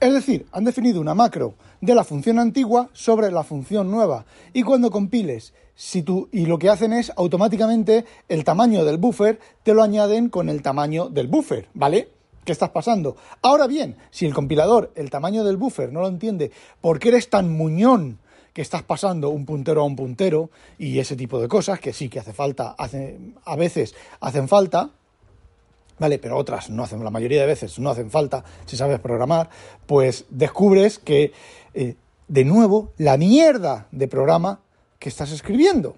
Es 0.00 0.14
decir, 0.14 0.46
han 0.52 0.62
definido 0.62 1.00
una 1.00 1.14
macro 1.14 1.54
de 1.80 1.92
la 1.92 2.04
función 2.04 2.38
antigua 2.38 2.88
sobre 2.92 3.32
la 3.32 3.42
función 3.42 3.90
nueva. 3.90 4.26
Y 4.52 4.62
cuando 4.62 4.92
compiles, 4.92 5.54
si 5.74 6.02
tú, 6.02 6.28
y 6.30 6.46
lo 6.46 6.56
que 6.60 6.68
hacen 6.68 6.92
es 6.92 7.12
automáticamente 7.16 8.04
el 8.28 8.44
tamaño 8.44 8.84
del 8.84 8.98
buffer 8.98 9.40
te 9.64 9.74
lo 9.74 9.82
añaden 9.82 10.28
con 10.28 10.48
el 10.48 10.62
tamaño 10.62 11.08
del 11.08 11.26
buffer, 11.26 11.68
¿vale? 11.74 12.10
¿Qué 12.44 12.52
estás 12.52 12.70
pasando? 12.70 13.16
Ahora 13.42 13.66
bien, 13.66 13.96
si 14.10 14.24
el 14.24 14.34
compilador 14.34 14.92
el 14.94 15.10
tamaño 15.10 15.42
del 15.42 15.56
buffer 15.56 15.92
no 15.92 16.00
lo 16.00 16.08
entiende, 16.08 16.52
¿por 16.80 17.00
qué 17.00 17.08
eres 17.08 17.28
tan 17.28 17.52
muñón 17.52 18.20
que 18.52 18.62
estás 18.62 18.84
pasando 18.84 19.30
un 19.30 19.44
puntero 19.44 19.82
a 19.82 19.84
un 19.84 19.96
puntero 19.96 20.50
y 20.78 21.00
ese 21.00 21.16
tipo 21.16 21.40
de 21.40 21.48
cosas 21.48 21.80
que 21.80 21.92
sí 21.92 22.08
que 22.08 22.20
hace 22.20 22.32
falta, 22.32 22.76
hace, 22.78 23.18
a 23.44 23.56
veces 23.56 23.96
hacen 24.20 24.46
falta, 24.46 24.90
¿vale? 25.98 26.18
Pero 26.18 26.36
otras 26.36 26.70
no 26.70 26.82
hacen, 26.82 27.02
la 27.02 27.10
mayoría 27.10 27.40
de 27.40 27.46
veces 27.46 27.78
no 27.78 27.90
hacen 27.90 28.10
falta 28.10 28.44
si 28.66 28.76
sabes 28.76 29.00
programar, 29.00 29.50
pues 29.86 30.26
descubres 30.30 30.98
que, 30.98 31.32
eh, 31.74 31.96
de 32.28 32.44
nuevo, 32.44 32.92
la 32.98 33.16
mierda 33.16 33.88
de 33.90 34.08
programa 34.08 34.60
que 34.98 35.08
estás 35.08 35.32
escribiendo. 35.32 35.96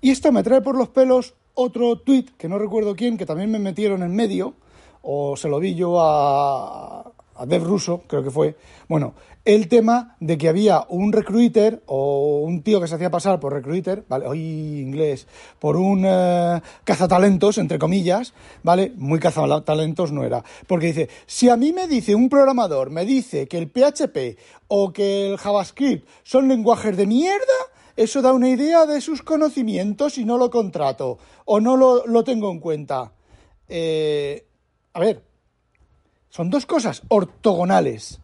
Y 0.00 0.10
esto 0.10 0.32
me 0.32 0.42
trae 0.42 0.60
por 0.60 0.76
los 0.76 0.88
pelos 0.88 1.34
otro 1.54 1.98
tweet 1.98 2.26
que 2.36 2.48
no 2.48 2.58
recuerdo 2.58 2.94
quién, 2.94 3.16
que 3.16 3.26
también 3.26 3.50
me 3.50 3.58
metieron 3.58 4.02
en 4.02 4.14
medio, 4.14 4.54
o 5.02 5.36
se 5.36 5.48
lo 5.48 5.58
vi 5.58 5.74
yo 5.74 6.00
a, 6.00 7.00
a 7.00 7.15
Dev 7.44 7.64
Russo, 7.64 8.02
creo 8.06 8.22
que 8.22 8.30
fue, 8.30 8.56
bueno, 8.88 9.14
el 9.44 9.68
tema 9.68 10.16
de 10.18 10.38
que 10.38 10.48
había 10.48 10.84
un 10.88 11.12
recruiter 11.12 11.82
o 11.86 12.40
un 12.40 12.62
tío 12.62 12.80
que 12.80 12.88
se 12.88 12.96
hacía 12.96 13.10
pasar 13.10 13.38
por 13.38 13.52
recruiter, 13.52 14.04
¿vale? 14.08 14.26
Hoy 14.26 14.40
inglés, 14.40 15.26
por 15.58 15.76
un 15.76 16.04
eh, 16.04 16.60
cazatalentos, 16.84 17.58
entre 17.58 17.78
comillas, 17.78 18.34
¿vale? 18.64 18.92
Muy 18.96 19.20
cazatalentos 19.20 20.10
no 20.10 20.24
era. 20.24 20.42
Porque 20.66 20.86
dice, 20.86 21.08
si 21.26 21.48
a 21.48 21.56
mí 21.56 21.72
me 21.72 21.86
dice 21.86 22.14
un 22.14 22.28
programador, 22.28 22.90
me 22.90 23.04
dice 23.04 23.46
que 23.46 23.58
el 23.58 23.70
PHP 23.70 24.38
o 24.68 24.92
que 24.92 25.30
el 25.30 25.36
JavaScript 25.36 26.08
son 26.24 26.48
lenguajes 26.48 26.96
de 26.96 27.06
mierda, 27.06 27.54
eso 27.96 28.22
da 28.22 28.32
una 28.32 28.48
idea 28.48 28.84
de 28.84 29.00
sus 29.00 29.22
conocimientos 29.22 30.18
y 30.18 30.24
no 30.24 30.38
lo 30.38 30.50
contrato 30.50 31.18
o 31.44 31.60
no 31.60 31.76
lo, 31.76 32.04
lo 32.06 32.24
tengo 32.24 32.50
en 32.50 32.58
cuenta. 32.58 33.12
Eh, 33.68 34.44
a 34.92 35.00
ver, 35.00 35.22
son 36.30 36.50
dos 36.50 36.66
cosas 36.66 37.02
ortogonales. 37.08 38.20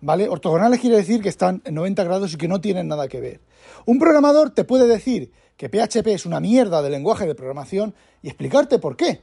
¿Vale? 0.00 0.28
Ortogonales 0.28 0.80
quiere 0.80 0.96
decir 0.96 1.22
que 1.22 1.28
están 1.28 1.62
en 1.64 1.74
90 1.74 2.02
grados 2.02 2.34
y 2.34 2.36
que 2.36 2.48
no 2.48 2.60
tienen 2.60 2.88
nada 2.88 3.06
que 3.06 3.20
ver. 3.20 3.40
Un 3.86 4.00
programador 4.00 4.50
te 4.50 4.64
puede 4.64 4.88
decir 4.88 5.30
que 5.56 5.68
PHP 5.68 6.08
es 6.08 6.26
una 6.26 6.40
mierda 6.40 6.82
de 6.82 6.90
lenguaje 6.90 7.24
de 7.26 7.36
programación 7.36 7.94
y 8.20 8.28
explicarte 8.28 8.80
por 8.80 8.96
qué. 8.96 9.20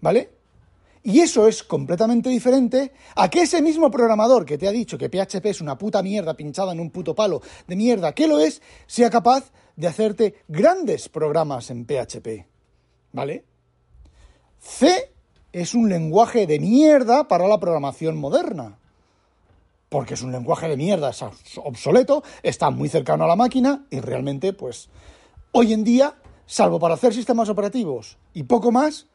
¿Vale? 0.00 0.30
Y 1.04 1.20
eso 1.20 1.46
es 1.46 1.62
completamente 1.62 2.30
diferente 2.30 2.92
a 3.14 3.28
que 3.28 3.42
ese 3.42 3.62
mismo 3.62 3.90
programador 3.90 4.44
que 4.44 4.58
te 4.58 4.66
ha 4.66 4.72
dicho 4.72 4.98
que 4.98 5.10
PHP 5.10 5.46
es 5.46 5.60
una 5.60 5.78
puta 5.78 6.02
mierda 6.02 6.34
pinchada 6.34 6.72
en 6.72 6.80
un 6.80 6.90
puto 6.90 7.14
palo 7.14 7.42
de 7.68 7.76
mierda 7.76 8.12
que 8.12 8.26
lo 8.26 8.40
es, 8.40 8.60
sea 8.86 9.10
capaz 9.10 9.52
de 9.76 9.86
hacerte 9.86 10.34
grandes 10.48 11.08
programas 11.08 11.70
en 11.70 11.84
PHP. 11.84 12.46
¿Vale? 13.12 13.44
C 14.58 15.13
es 15.54 15.74
un 15.74 15.88
lenguaje 15.88 16.46
de 16.46 16.58
mierda 16.58 17.28
para 17.28 17.46
la 17.46 17.58
programación 17.58 18.16
moderna 18.16 18.78
porque 19.94 20.14
es 20.14 20.22
un 20.22 20.32
lenguaje 20.32 20.66
de 20.68 20.76
mierda, 20.76 21.10
es 21.10 21.22
obsoleto, 21.58 22.24
está 22.42 22.70
muy 22.70 22.88
cercano 22.88 23.22
a 23.22 23.28
la 23.28 23.36
máquina 23.36 23.86
y 23.90 24.00
realmente, 24.00 24.52
pues, 24.52 24.88
hoy 25.52 25.72
en 25.72 25.84
día, 25.84 26.16
salvo 26.46 26.80
para 26.80 26.94
hacer 26.94 27.14
sistemas 27.14 27.48
operativos 27.48 28.18
y 28.32 28.42
poco 28.42 28.72
más, 28.72 29.06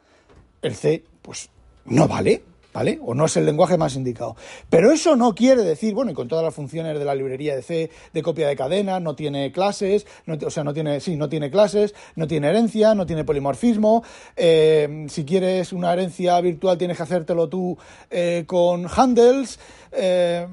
el 0.61 0.73
C, 0.75 1.03
pues, 1.21 1.49
no 1.83 2.07
vale. 2.07 2.45
¿Vale? 2.79 2.97
O 3.03 3.13
no 3.13 3.25
es 3.25 3.35
el 3.35 3.45
lenguaje 3.45 3.77
más 3.77 3.97
indicado. 3.97 4.37
Pero 4.69 4.93
eso 4.93 5.17
no 5.17 5.35
quiere 5.35 5.63
decir, 5.63 5.93
bueno, 5.93 6.11
y 6.11 6.13
con 6.13 6.29
todas 6.29 6.45
las 6.45 6.55
funciones 6.55 6.97
de 6.97 7.03
la 7.03 7.13
librería 7.13 7.53
de 7.53 7.61
C, 7.61 7.89
de 8.13 8.23
copia 8.23 8.47
de 8.47 8.55
cadena, 8.55 9.01
no 9.01 9.15
tiene 9.15 9.51
clases, 9.51 10.07
o 10.25 10.49
sea, 10.49 10.63
no 10.63 10.73
tiene, 10.73 11.01
sí, 11.01 11.17
no 11.17 11.27
tiene 11.27 11.51
clases, 11.51 11.93
no 12.15 12.25
tiene 12.25 12.47
herencia, 12.47 12.95
no 12.95 13.05
tiene 13.05 13.25
polimorfismo. 13.25 14.01
Eh, 14.37 15.07
si 15.09 15.25
quieres 15.25 15.73
una 15.73 15.91
herencia 15.91 16.39
virtual, 16.39 16.77
tienes 16.77 16.95
que 16.95 17.03
hacértelo 17.03 17.49
tú 17.49 17.77
eh, 18.09 18.45
con 18.47 18.87
handles, 18.95 19.59
eh, 19.91 20.47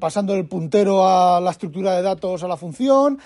pasando 0.00 0.34
el 0.34 0.48
puntero 0.48 1.06
a 1.06 1.40
la 1.40 1.52
estructura 1.52 1.94
de 1.94 2.02
datos 2.02 2.42
a 2.42 2.48
la 2.48 2.56
función, 2.56 3.20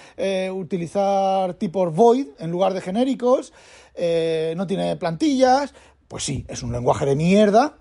utilizar 0.53 1.55
tipos 1.55 1.95
void 1.95 2.27
en 2.39 2.51
lugar 2.51 2.75
de 2.75 2.83
genéricos, 2.83 3.55
no 4.55 4.67
tiene 4.67 4.97
plantillas. 4.97 5.73
Pues 6.09 6.25
sí, 6.25 6.45
es 6.47 6.63
un 6.63 6.73
lenguaje 6.73 7.07
de 7.07 7.17
mierda, 7.17 7.79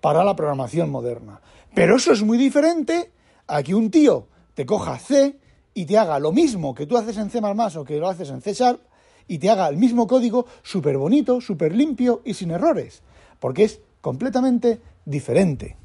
para 0.00 0.24
la 0.24 0.36
programación 0.36 0.90
moderna. 0.90 1.40
Pero 1.74 1.96
eso 1.96 2.12
es 2.12 2.22
muy 2.22 2.38
diferente 2.38 3.12
a 3.46 3.62
que 3.62 3.74
un 3.74 3.90
tío 3.90 4.26
te 4.54 4.66
coja 4.66 4.98
C 4.98 5.38
y 5.74 5.86
te 5.86 5.98
haga 5.98 6.18
lo 6.18 6.32
mismo 6.32 6.74
que 6.74 6.86
tú 6.86 6.96
haces 6.96 7.16
en 7.18 7.30
C 7.30 7.40
o 7.40 7.84
que 7.84 7.98
lo 7.98 8.08
haces 8.08 8.30
en 8.30 8.40
C 8.40 8.52
Sharp 8.52 8.80
y 9.28 9.38
te 9.38 9.50
haga 9.50 9.68
el 9.68 9.76
mismo 9.76 10.06
código 10.06 10.46
súper 10.62 10.96
bonito, 10.96 11.40
súper 11.40 11.74
limpio 11.74 12.22
y 12.24 12.34
sin 12.34 12.50
errores, 12.50 13.02
porque 13.38 13.64
es 13.64 13.80
completamente 14.00 14.80
diferente. 15.04 15.76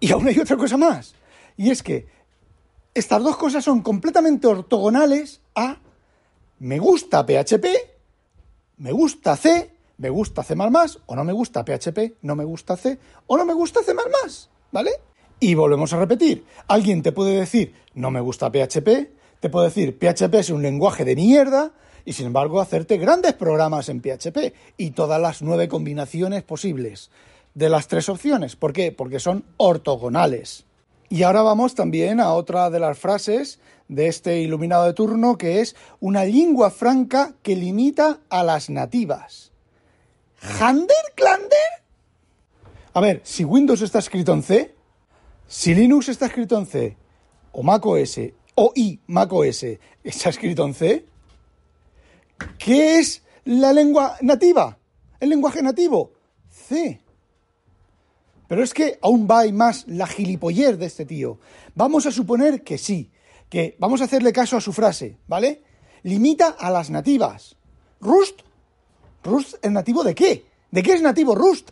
Y 0.00 0.12
aún 0.12 0.28
hay 0.28 0.38
otra 0.38 0.56
cosa 0.56 0.76
más, 0.76 1.14
y 1.56 1.70
es 1.70 1.82
que 1.82 2.06
estas 2.94 3.22
dos 3.22 3.36
cosas 3.36 3.64
son 3.64 3.82
completamente 3.82 4.46
ortogonales 4.46 5.40
a 5.54 5.78
me 6.58 6.78
gusta 6.78 7.26
PHP, 7.26 7.66
me 8.78 8.92
gusta 8.92 9.36
C 9.36 9.75
me 9.98 10.10
gusta 10.10 10.42
C++, 10.42 10.54
o 11.06 11.16
no 11.16 11.24
me 11.24 11.32
gusta 11.32 11.64
PHP, 11.64 12.16
no 12.22 12.36
me 12.36 12.44
gusta 12.44 12.76
C, 12.76 12.98
o 13.26 13.36
no 13.36 13.44
me 13.44 13.54
gusta 13.54 13.80
C++, 13.82 13.92
¿vale? 14.72 14.90
Y 15.40 15.54
volvemos 15.54 15.92
a 15.92 15.98
repetir, 15.98 16.44
alguien 16.68 17.02
te 17.02 17.12
puede 17.12 17.36
decir, 17.38 17.74
no 17.94 18.10
me 18.10 18.20
gusta 18.20 18.50
PHP, 18.50 18.88
te 19.40 19.50
puede 19.50 19.66
decir, 19.66 19.98
PHP 19.98 20.34
es 20.34 20.50
un 20.50 20.62
lenguaje 20.62 21.04
de 21.04 21.16
mierda, 21.16 21.72
y 22.06 22.12
sin 22.12 22.26
embargo 22.26 22.60
hacerte 22.60 22.96
grandes 22.96 23.34
programas 23.34 23.90
en 23.90 24.00
PHP 24.00 24.54
y 24.78 24.92
todas 24.92 25.20
las 25.20 25.42
nueve 25.42 25.68
combinaciones 25.68 26.42
posibles 26.44 27.10
de 27.54 27.68
las 27.68 27.88
tres 27.88 28.08
opciones. 28.08 28.54
¿Por 28.54 28.72
qué? 28.72 28.92
Porque 28.92 29.18
son 29.18 29.44
ortogonales. 29.56 30.64
Y 31.08 31.24
ahora 31.24 31.42
vamos 31.42 31.74
también 31.74 32.20
a 32.20 32.32
otra 32.32 32.70
de 32.70 32.80
las 32.80 32.98
frases 32.98 33.60
de 33.88 34.06
este 34.06 34.40
iluminado 34.40 34.84
de 34.86 34.92
turno, 34.92 35.36
que 35.36 35.60
es 35.60 35.76
una 36.00 36.24
lengua 36.24 36.70
franca 36.70 37.34
que 37.42 37.56
limita 37.56 38.20
a 38.28 38.42
las 38.44 38.70
nativas. 38.70 39.52
¿Hander 40.40 40.96
Clander? 41.14 41.48
A 42.94 43.00
ver, 43.00 43.20
si 43.24 43.44
Windows 43.44 43.82
está 43.82 43.98
escrito 43.98 44.32
en 44.32 44.42
C, 44.42 44.74
si 45.46 45.74
Linux 45.74 46.08
está 46.08 46.26
escrito 46.26 46.58
en 46.58 46.66
C, 46.66 46.96
o 47.52 47.62
Mac 47.62 47.84
OS, 47.84 48.20
o 48.54 48.72
i 48.74 49.00
Mac 49.06 49.32
OS 49.32 49.64
está 50.02 50.30
escrito 50.30 50.64
en 50.64 50.74
C, 50.74 51.06
¿qué 52.58 52.98
es 52.98 53.22
la 53.44 53.72
lengua 53.72 54.16
nativa? 54.22 54.78
¿El 55.20 55.30
lenguaje 55.30 55.62
nativo? 55.62 56.12
C. 56.50 57.00
Pero 58.48 58.62
es 58.62 58.72
que 58.72 58.98
aún 59.02 59.26
va 59.30 59.46
y 59.46 59.52
más 59.52 59.86
la 59.88 60.06
gilipoller 60.06 60.78
de 60.78 60.86
este 60.86 61.04
tío. 61.04 61.38
Vamos 61.74 62.06
a 62.06 62.12
suponer 62.12 62.62
que 62.62 62.78
sí, 62.78 63.10
que 63.48 63.76
vamos 63.78 64.00
a 64.00 64.04
hacerle 64.04 64.32
caso 64.32 64.56
a 64.56 64.60
su 64.60 64.72
frase, 64.72 65.18
¿vale? 65.26 65.62
Limita 66.02 66.48
a 66.58 66.70
las 66.70 66.90
nativas. 66.90 67.56
Rust 68.00 68.42
¿Rust 69.26 69.54
es 69.60 69.70
nativo 69.70 70.02
de 70.04 70.14
qué? 70.14 70.46
¿De 70.70 70.82
qué 70.82 70.94
es 70.94 71.02
nativo 71.02 71.34
Rust? 71.34 71.70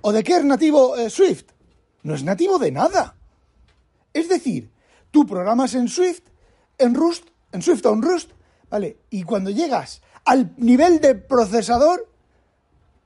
¿O 0.00 0.12
de 0.12 0.22
qué 0.22 0.36
es 0.36 0.44
nativo 0.44 0.96
eh, 0.96 1.10
Swift? 1.10 1.46
No 2.02 2.14
es 2.14 2.22
nativo 2.22 2.58
de 2.58 2.70
nada. 2.70 3.16
Es 4.12 4.28
decir, 4.28 4.70
tú 5.10 5.26
programas 5.26 5.74
en 5.74 5.88
Swift, 5.88 6.22
en 6.78 6.94
Rust, 6.94 7.28
en 7.52 7.62
Swift 7.62 7.84
o 7.86 7.92
en 7.92 8.02
Rust, 8.02 8.30
¿vale? 8.70 8.98
Y 9.10 9.24
cuando 9.24 9.50
llegas 9.50 10.02
al 10.24 10.54
nivel 10.56 11.00
de 11.00 11.14
procesador, 11.14 12.08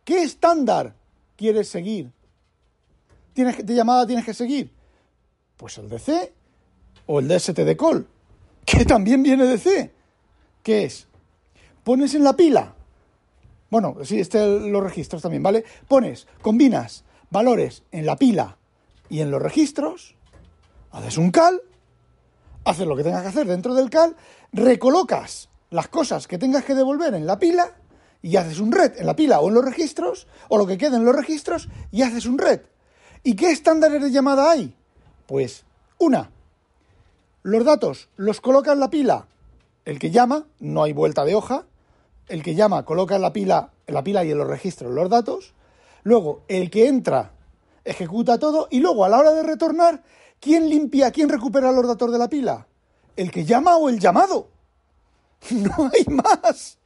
¿qué 0.04 0.22
estándar 0.22 0.94
quieres 1.36 1.68
seguir? 1.68 2.12
¿Tienes, 3.32 3.64
¿De 3.64 3.74
llamada 3.74 4.06
tienes 4.06 4.24
que 4.24 4.34
seguir? 4.34 4.72
Pues 5.56 5.78
el 5.78 5.88
de 5.88 5.98
C 5.98 6.32
o 7.06 7.20
el 7.20 7.28
de 7.28 7.36
ST 7.36 7.76
call, 7.76 8.06
que 8.66 8.84
también 8.84 9.22
viene 9.22 9.44
de 9.44 9.58
C. 9.58 9.92
¿Qué 10.62 10.84
es? 10.84 11.06
Pones 11.84 12.14
en 12.14 12.24
la 12.24 12.34
pila 12.34 12.74
bueno, 13.70 13.96
sí, 14.02 14.20
este 14.20 14.46
los 14.46 14.82
registros 14.82 15.22
también, 15.22 15.42
¿vale? 15.42 15.64
Pones, 15.86 16.26
combinas 16.40 17.04
valores 17.30 17.82
en 17.92 18.06
la 18.06 18.16
pila 18.16 18.56
y 19.08 19.20
en 19.20 19.30
los 19.30 19.42
registros, 19.42 20.16
haces 20.90 21.18
un 21.18 21.30
cal, 21.30 21.60
haces 22.64 22.86
lo 22.86 22.96
que 22.96 23.04
tengas 23.04 23.22
que 23.22 23.28
hacer 23.28 23.46
dentro 23.46 23.74
del 23.74 23.90
cal, 23.90 24.16
recolocas 24.52 25.48
las 25.70 25.88
cosas 25.88 26.26
que 26.26 26.38
tengas 26.38 26.64
que 26.64 26.74
devolver 26.74 27.14
en 27.14 27.26
la 27.26 27.38
pila 27.38 27.76
y 28.22 28.36
haces 28.36 28.58
un 28.58 28.72
red 28.72 28.98
en 28.98 29.06
la 29.06 29.16
pila 29.16 29.40
o 29.40 29.48
en 29.48 29.54
los 29.54 29.64
registros, 29.64 30.26
o 30.48 30.58
lo 30.58 30.66
que 30.66 30.78
quede 30.78 30.96
en 30.96 31.04
los 31.04 31.14
registros 31.14 31.68
y 31.90 32.02
haces 32.02 32.26
un 32.26 32.38
red. 32.38 32.60
¿Y 33.22 33.36
qué 33.36 33.50
estándares 33.50 34.02
de 34.02 34.10
llamada 34.10 34.50
hay? 34.50 34.74
Pues 35.26 35.64
una, 35.98 36.30
los 37.42 37.64
datos 37.64 38.08
los 38.16 38.40
coloca 38.40 38.72
en 38.72 38.80
la 38.80 38.90
pila 38.90 39.26
el 39.84 39.98
que 39.98 40.10
llama, 40.10 40.46
no 40.58 40.82
hay 40.82 40.92
vuelta 40.92 41.24
de 41.24 41.34
hoja, 41.34 41.64
el 42.28 42.42
que 42.42 42.54
llama 42.54 42.84
coloca 42.84 43.16
en 43.16 43.22
la 43.22 43.32
pila, 43.32 43.70
en 43.86 43.94
la 43.94 44.04
pila 44.04 44.24
y 44.24 44.30
en 44.30 44.38
los 44.38 44.46
registros 44.46 44.92
los 44.92 45.08
datos, 45.08 45.54
luego 46.02 46.42
el 46.48 46.70
que 46.70 46.88
entra 46.88 47.32
ejecuta 47.84 48.38
todo 48.38 48.68
y 48.70 48.80
luego 48.80 49.04
a 49.04 49.08
la 49.08 49.18
hora 49.18 49.32
de 49.32 49.42
retornar, 49.42 50.02
¿quién 50.40 50.68
limpia, 50.68 51.10
quién 51.10 51.28
recupera 51.28 51.72
los 51.72 51.86
datos 51.86 52.12
de 52.12 52.18
la 52.18 52.28
pila? 52.28 52.66
¿El 53.16 53.30
que 53.30 53.44
llama 53.44 53.76
o 53.76 53.88
el 53.88 53.98
llamado? 53.98 54.48
No 55.50 55.90
hay 55.92 56.04
más. 56.14 56.78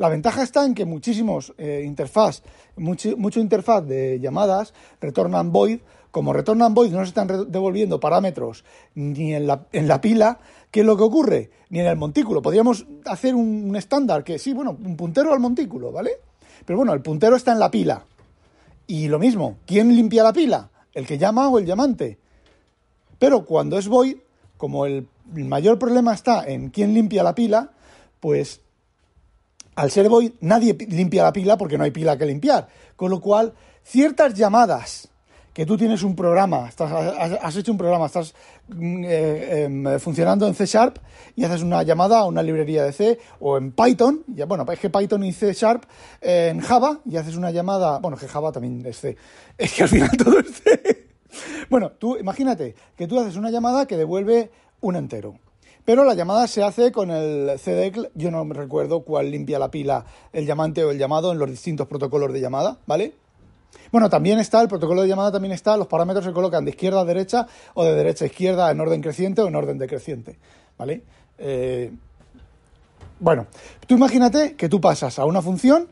La 0.00 0.08
ventaja 0.08 0.42
está 0.42 0.64
en 0.64 0.74
que 0.74 0.86
muchísimos 0.86 1.52
eh, 1.58 1.82
interfaz, 1.84 2.42
mucho, 2.74 3.38
interfaz 3.38 3.86
de 3.86 4.18
llamadas 4.18 4.72
retornan 4.98 5.52
void. 5.52 5.80
Como 6.10 6.32
retornan 6.32 6.72
void 6.72 6.90
no 6.90 7.00
se 7.00 7.08
están 7.08 7.28
devolviendo 7.52 8.00
parámetros 8.00 8.64
ni 8.94 9.34
en 9.34 9.46
la, 9.46 9.66
en 9.72 9.86
la 9.88 10.00
pila, 10.00 10.38
¿Qué 10.70 10.80
es 10.80 10.86
lo 10.86 10.96
que 10.96 11.02
ocurre? 11.02 11.50
Ni 11.68 11.80
en 11.80 11.86
el 11.86 11.98
montículo. 11.98 12.40
Podríamos 12.40 12.86
hacer 13.04 13.34
un, 13.34 13.76
estándar 13.76 14.24
que 14.24 14.38
sí, 14.38 14.54
bueno, 14.54 14.70
un 14.82 14.96
puntero 14.96 15.34
al 15.34 15.40
montículo, 15.40 15.92
¿vale? 15.92 16.12
Pero 16.64 16.78
bueno, 16.78 16.94
el 16.94 17.02
puntero 17.02 17.36
está 17.36 17.52
en 17.52 17.58
la 17.58 17.70
pila. 17.70 18.06
Y 18.86 19.08
lo 19.08 19.18
mismo, 19.18 19.58
¿quién 19.66 19.94
limpia 19.94 20.22
la 20.22 20.32
pila? 20.32 20.70
¿El 20.94 21.06
que 21.06 21.18
llama 21.18 21.46
o 21.50 21.58
el 21.58 21.66
llamante? 21.66 22.16
Pero 23.18 23.44
cuando 23.44 23.76
es 23.76 23.86
void, 23.86 24.16
como 24.56 24.86
el 24.86 25.06
mayor 25.34 25.78
problema 25.78 26.14
está 26.14 26.48
en 26.48 26.70
quién 26.70 26.94
limpia 26.94 27.22
la 27.22 27.34
pila, 27.34 27.72
pues 28.18 28.62
al 29.76 29.90
ser 29.90 30.08
void 30.08 30.32
nadie 30.40 30.76
limpia 30.88 31.22
la 31.22 31.32
pila 31.32 31.56
porque 31.56 31.78
no 31.78 31.84
hay 31.84 31.90
pila 31.90 32.16
que 32.16 32.26
limpiar. 32.26 32.68
Con 32.96 33.10
lo 33.10 33.20
cual 33.20 33.54
ciertas 33.82 34.34
llamadas 34.34 35.10
que 35.52 35.66
tú 35.66 35.76
tienes 35.76 36.02
un 36.02 36.14
programa, 36.14 36.68
estás, 36.68 36.92
has, 36.92 37.56
hecho 37.56 37.72
un 37.72 37.78
programa, 37.78 38.06
estás 38.06 38.34
mm, 38.68 39.04
eh, 39.04 39.62
em, 39.64 39.98
funcionando 39.98 40.46
en 40.46 40.54
C 40.54 40.64
Sharp 40.66 40.98
y 41.34 41.44
haces 41.44 41.62
una 41.62 41.82
llamada 41.82 42.20
a 42.20 42.24
una 42.24 42.42
librería 42.42 42.84
de 42.84 42.92
C 42.92 43.18
o 43.40 43.58
en 43.58 43.72
Python, 43.72 44.24
bueno, 44.46 44.64
es 44.70 44.78
que 44.78 44.90
Python 44.90 45.24
y 45.24 45.32
C 45.32 45.52
Sharp 45.52 45.84
en 46.20 46.60
Java 46.60 47.00
y 47.04 47.16
haces 47.16 47.36
una 47.36 47.50
llamada, 47.50 47.98
bueno, 47.98 48.16
que 48.16 48.28
Java 48.28 48.52
también 48.52 48.84
es 48.86 49.00
C, 49.00 49.16
es 49.58 49.72
que 49.72 49.82
al 49.82 49.88
final 49.88 50.10
todo 50.16 50.38
es 50.38 50.62
C. 50.62 51.06
Bueno, 51.68 51.92
tú 51.92 52.16
imagínate 52.16 52.74
que 52.96 53.06
tú 53.06 53.20
haces 53.20 53.36
una 53.36 53.50
llamada 53.50 53.86
que 53.86 53.96
devuelve 53.96 54.50
un 54.80 54.96
entero. 54.96 55.38
Pero 55.84 56.04
la 56.04 56.14
llamada 56.14 56.46
se 56.46 56.62
hace 56.62 56.92
con 56.92 57.10
el 57.10 57.58
CDEC, 57.58 58.10
yo 58.14 58.30
no 58.30 58.44
me 58.44 58.54
recuerdo 58.54 59.00
cuál 59.00 59.30
limpia 59.30 59.58
la 59.58 59.70
pila, 59.70 60.04
el 60.32 60.46
llamante 60.46 60.84
o 60.84 60.90
el 60.90 60.98
llamado 60.98 61.32
en 61.32 61.38
los 61.38 61.50
distintos 61.50 61.86
protocolos 61.86 62.32
de 62.32 62.40
llamada, 62.40 62.78
¿vale? 62.86 63.14
Bueno, 63.92 64.08
también 64.08 64.38
está, 64.38 64.60
el 64.60 64.68
protocolo 64.68 65.02
de 65.02 65.08
llamada 65.08 65.32
también 65.32 65.52
está, 65.52 65.76
los 65.76 65.86
parámetros 65.86 66.24
se 66.24 66.32
colocan 66.32 66.64
de 66.64 66.70
izquierda 66.70 67.00
a 67.00 67.04
derecha 67.04 67.46
o 67.74 67.84
de 67.84 67.94
derecha 67.94 68.24
a 68.24 68.28
izquierda 68.28 68.70
en 68.70 68.80
orden 68.80 69.00
creciente 69.00 69.42
o 69.42 69.48
en 69.48 69.56
orden 69.56 69.78
decreciente, 69.78 70.38
¿vale? 70.78 71.02
Eh, 71.38 71.90
bueno, 73.18 73.46
tú 73.86 73.96
imagínate 73.96 74.54
que 74.54 74.68
tú 74.68 74.80
pasas 74.80 75.18
a 75.18 75.24
una 75.24 75.42
función 75.42 75.88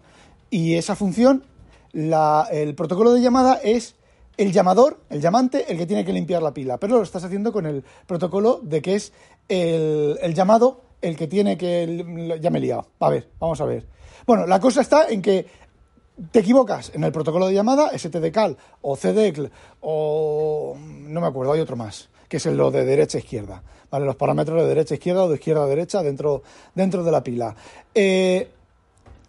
y 0.50 0.74
esa 0.74 0.96
función, 0.96 1.44
el 1.92 2.74
protocolo 2.74 3.12
de 3.12 3.20
llamada 3.20 3.60
es 3.62 3.96
el 4.38 4.52
llamador, 4.52 5.00
el 5.10 5.20
llamante, 5.20 5.70
el 5.70 5.76
que 5.76 5.84
tiene 5.84 6.04
que 6.04 6.12
limpiar 6.12 6.42
la 6.42 6.54
pila, 6.54 6.78
pero 6.78 6.96
lo 6.96 7.02
estás 7.02 7.24
haciendo 7.24 7.52
con 7.52 7.66
el 7.66 7.84
protocolo 8.06 8.60
de 8.62 8.80
que 8.80 8.94
es 8.94 9.12
el, 9.48 10.32
llamado 10.32 10.80
el 11.02 11.16
que 11.16 11.26
tiene 11.26 11.58
que... 11.58 12.38
Ya 12.40 12.48
me 12.50 12.58
he 12.58 12.62
liado. 12.62 12.86
A 13.00 13.10
ver, 13.10 13.28
vamos 13.40 13.60
a 13.60 13.64
ver. 13.64 13.86
Bueno, 14.26 14.46
la 14.46 14.60
cosa 14.60 14.80
está 14.80 15.08
en 15.08 15.20
que 15.20 15.44
te 16.30 16.38
equivocas 16.38 16.92
en 16.94 17.02
el 17.02 17.10
protocolo 17.10 17.48
de 17.48 17.54
llamada, 17.54 17.90
STDCAL 17.96 18.56
o 18.82 18.96
CDECL 18.96 19.46
o 19.80 20.76
no 20.78 21.20
me 21.20 21.26
acuerdo, 21.26 21.52
hay 21.52 21.60
otro 21.60 21.76
más, 21.76 22.08
que 22.28 22.36
es 22.36 22.46
el 22.46 22.56
lo 22.56 22.70
de 22.70 22.84
derecha 22.84 23.18
a 23.18 23.20
izquierda, 23.20 23.62
¿vale? 23.90 24.06
Los 24.06 24.16
parámetros 24.16 24.62
de 24.62 24.68
derecha 24.68 24.94
a 24.94 24.96
izquierda 24.96 25.24
o 25.24 25.28
de 25.28 25.34
izquierda 25.34 25.64
a 25.64 25.66
derecha 25.66 26.02
dentro, 26.02 26.42
dentro 26.74 27.02
de 27.02 27.12
la 27.12 27.24
pila. 27.24 27.56
Eh, 27.94 28.50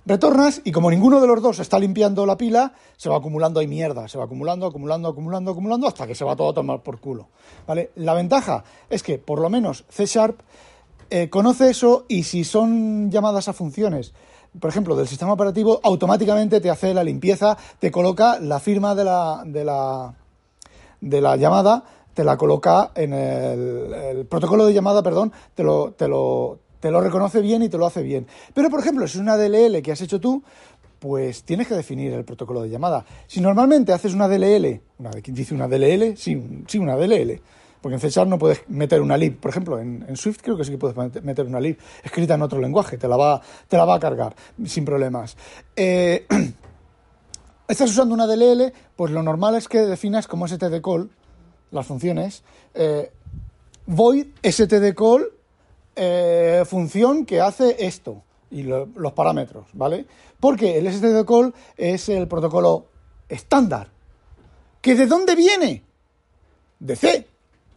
retornas 0.10 0.62
y 0.66 0.72
como 0.72 0.90
ninguno 0.92 1.22
de 1.22 1.28
los 1.28 1.42
dos 1.42 1.60
está 1.60 1.80
limpiando 1.80 2.26
la 2.26 2.36
pila, 2.36 2.74
se 2.98 3.10
va 3.10 3.18
acumulando 3.18 3.60
ahí 3.60 3.68
mierda, 3.68 4.08
se 4.08 4.18
va 4.18 4.26
acumulando, 4.26 4.66
acumulando, 4.66 5.08
acumulando, 5.08 5.52
acumulando 5.52 5.88
hasta 5.88 6.08
que 6.08 6.16
se 6.16 6.26
va 6.26 6.36
todo 6.36 6.50
a 6.50 6.54
tomar 6.54 6.82
por 6.82 7.00
culo, 7.00 7.30
¿vale? 7.68 7.92
La 7.96 8.14
ventaja 8.14 8.64
es 8.90 9.04
que 9.04 9.20
por 9.20 9.40
lo 9.40 9.50
menos 9.50 9.86
C 9.88 10.06
Sharp 10.06 10.42
eh, 11.10 11.30
conoce 11.30 11.70
eso 11.70 12.06
y 12.08 12.24
si 12.24 12.44
son 12.44 13.10
llamadas 13.10 13.48
a 13.48 13.54
funciones 13.54 14.14
por 14.60 14.70
ejemplo, 14.72 14.96
del 14.96 15.08
sistema 15.08 15.34
operativo, 15.34 15.80
automáticamente 15.84 16.60
te 16.60 16.72
hace 16.72 16.94
la 16.94 17.04
limpieza, 17.04 17.56
te 17.78 17.92
coloca 17.92 18.40
la 18.40 18.60
firma 18.60 18.96
de 18.96 19.04
la, 19.04 19.44
de 19.46 19.64
la, 19.64 20.16
de 21.02 21.22
la 21.22 21.36
llamada, 21.36 21.84
te 22.14 22.24
la 22.24 22.36
coloca 22.36 22.92
en 22.96 23.14
el, 23.14 24.26
protocolo 24.26 24.66
de 24.66 24.74
llamada, 24.74 25.04
perdón, 25.04 25.32
te 25.54 25.64
lo, 25.64 25.92
te, 25.92 26.08
lo, 26.08 26.60
te 26.80 26.92
lo 26.92 27.02
reconoce 27.02 27.42
bien 27.42 27.64
y 27.64 27.70
te 27.70 27.78
lo 27.78 27.86
hace 27.86 28.02
bien. 28.02 28.28
Pero, 28.54 28.70
por 28.70 28.80
ejemplo, 28.80 29.08
si 29.08 29.18
es 29.18 29.22
una 29.22 29.38
DLL 29.38 29.82
que 29.82 29.92
has 29.92 30.02
hecho 30.02 30.20
tú, 30.20 30.44
pues 31.00 31.44
tienes 31.44 31.68
que 31.68 31.76
definir 31.76 32.14
el 32.14 32.26
protocolo 32.26 32.62
de 32.62 32.70
llamada. 32.70 33.06
Si 33.28 33.42
normalmente 33.42 33.94
haces 33.94 34.14
una 34.14 34.28
DLL, 34.28 34.82
una, 35.00 35.12
dice 35.12 35.56
una 35.56 35.68
DLL? 35.68 36.18
Sí, 36.18 36.64
sí, 36.68 36.78
una 36.78 36.96
DLL 36.96 37.42
porque 37.82 37.96
en 37.96 38.12
C 38.12 38.26
no 38.26 38.38
puedes 38.38 38.68
meter 38.70 39.02
una 39.02 39.18
lib. 39.18 39.40
Por 39.40 39.52
ejemplo, 39.52 39.80
en, 39.80 40.16
Swift 40.16 40.40
creo 40.42 40.58
que 40.58 40.64
sí 40.64 40.72
que 40.72 40.78
puedes 40.78 41.24
meter 41.24 41.46
una 41.46 41.60
lib 41.60 41.78
escrita 42.04 42.34
en 42.36 42.42
otro 42.42 42.60
lenguaje, 42.60 42.98
te 42.98 43.08
la 43.08 43.18
va, 43.18 43.42
te 43.68 43.78
la 43.78 43.86
va 43.86 43.96
a 43.96 44.00
cargar 44.00 44.36
sin 44.66 44.86
problemas. 44.86 45.38
Eh, 45.76 46.26
estás 47.68 47.90
usando 47.90 48.14
una 48.14 48.28
DLL, 48.28 48.74
pues 48.96 49.12
lo 49.12 49.24
normal 49.24 49.56
es 49.56 49.68
que 49.68 49.80
definas 49.80 50.28
como 50.28 50.48
std 50.48 50.82
call 50.82 51.10
las 51.72 51.86
funciones. 51.86 52.44
Eh, 52.74 53.12
void 53.86 54.28
std 54.44 54.94
call 54.94 55.32
eh, 56.02 56.64
función 56.66 57.26
que 57.26 57.42
hace 57.42 57.76
esto 57.86 58.24
y 58.50 58.64
los 58.64 59.14
parámetros, 59.14 59.68
¿vale? 59.74 60.06
Porque 60.40 60.78
el 60.78 60.88
std 60.92 61.26
call 61.28 61.54
es 61.76 62.08
el 62.08 62.26
protocolo 62.26 62.86
estándar. 63.28 63.90
¿Que 64.80 64.96
de 64.96 65.08
dónde 65.08 65.36
viene? 65.36 65.84
De 66.80 66.96
C. 66.96 67.28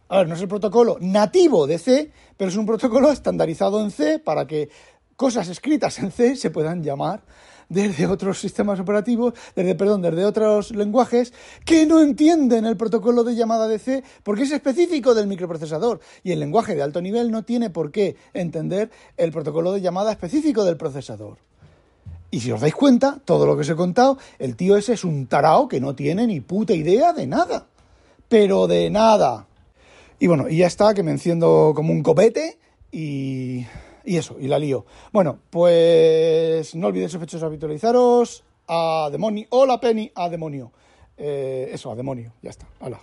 A 0.07 0.19
ver, 0.19 0.29
no 0.29 0.35
es 0.35 0.41
el 0.41 0.47
protocolo 0.47 0.97
nativo 1.01 1.67
de 1.67 1.77
C, 1.77 2.11
pero 2.37 2.49
es 2.49 2.55
un 2.55 2.65
protocolo 2.65 3.11
estandarizado 3.11 3.81
en 3.81 3.91
C 3.91 4.19
para 4.19 4.47
que 4.47 4.69
cosas 5.15 5.47
escritas 5.49 5.99
en 5.99 6.11
C 6.11 6.35
se 6.35 6.49
puedan 6.49 6.83
llamar 6.83 7.23
desde 7.69 8.07
otros 8.07 8.39
sistemas 8.39 8.79
operativos, 8.79 9.33
desde, 9.55 9.75
perdón, 9.75 10.01
desde 10.01 10.25
otros 10.25 10.71
lenguajes 10.71 11.33
que 11.65 11.85
no 11.85 12.01
entienden 12.01 12.65
el 12.65 12.77
protocolo 12.77 13.23
de 13.23 13.35
llamada 13.35 13.67
de 13.67 13.79
C 13.79 14.03
porque 14.23 14.43
es 14.43 14.51
específico 14.51 15.13
del 15.13 15.27
microprocesador 15.27 15.99
y 16.23 16.31
el 16.31 16.39
lenguaje 16.39 16.75
de 16.75 16.83
alto 16.83 17.01
nivel 17.01 17.31
no 17.31 17.43
tiene 17.43 17.69
por 17.69 17.91
qué 17.91 18.15
entender 18.33 18.91
el 19.17 19.31
protocolo 19.31 19.71
de 19.71 19.81
llamada 19.81 20.11
específico 20.11 20.63
del 20.63 20.77
procesador. 20.77 21.37
Y 22.29 22.39
si 22.39 22.51
os 22.51 22.61
dais 22.61 22.73
cuenta, 22.73 23.19
todo 23.25 23.45
lo 23.45 23.55
que 23.55 23.61
os 23.61 23.69
he 23.69 23.75
contado, 23.75 24.17
el 24.39 24.55
tío 24.55 24.75
ese 24.75 24.93
es 24.93 25.03
un 25.03 25.27
tarao 25.27 25.67
que 25.67 25.79
no 25.79 25.93
tiene 25.93 26.25
ni 26.25 26.41
puta 26.41 26.73
idea 26.73 27.13
de 27.13 27.27
nada. 27.27 27.67
Pero 28.27 28.65
de 28.65 28.89
nada. 28.89 29.45
Y 30.17 30.25
bueno, 30.25 30.49
y 30.49 30.57
ya 30.57 30.65
está, 30.65 30.95
que 30.95 31.03
me 31.03 31.11
enciendo 31.11 31.73
como 31.75 31.93
un 31.93 32.01
copete 32.01 32.57
y, 32.91 33.67
y 34.03 34.17
eso, 34.17 34.35
y 34.39 34.47
la 34.47 34.59
lío. 34.59 34.85
Bueno, 35.11 35.39
pues 35.49 36.75
no 36.75 36.87
olvidéis 36.87 37.11
sospechosos 37.11 37.43
habitualizaros 37.43 38.43
a 38.67 39.09
demonio, 39.11 39.45
hola 39.49 39.79
Penny, 39.79 40.11
a 40.15 40.29
demonio. 40.29 40.71
Eh, 41.17 41.69
eso, 41.71 41.91
a 41.91 41.95
demonio, 41.95 42.33
ya 42.41 42.49
está, 42.49 42.67
hala. 42.79 42.99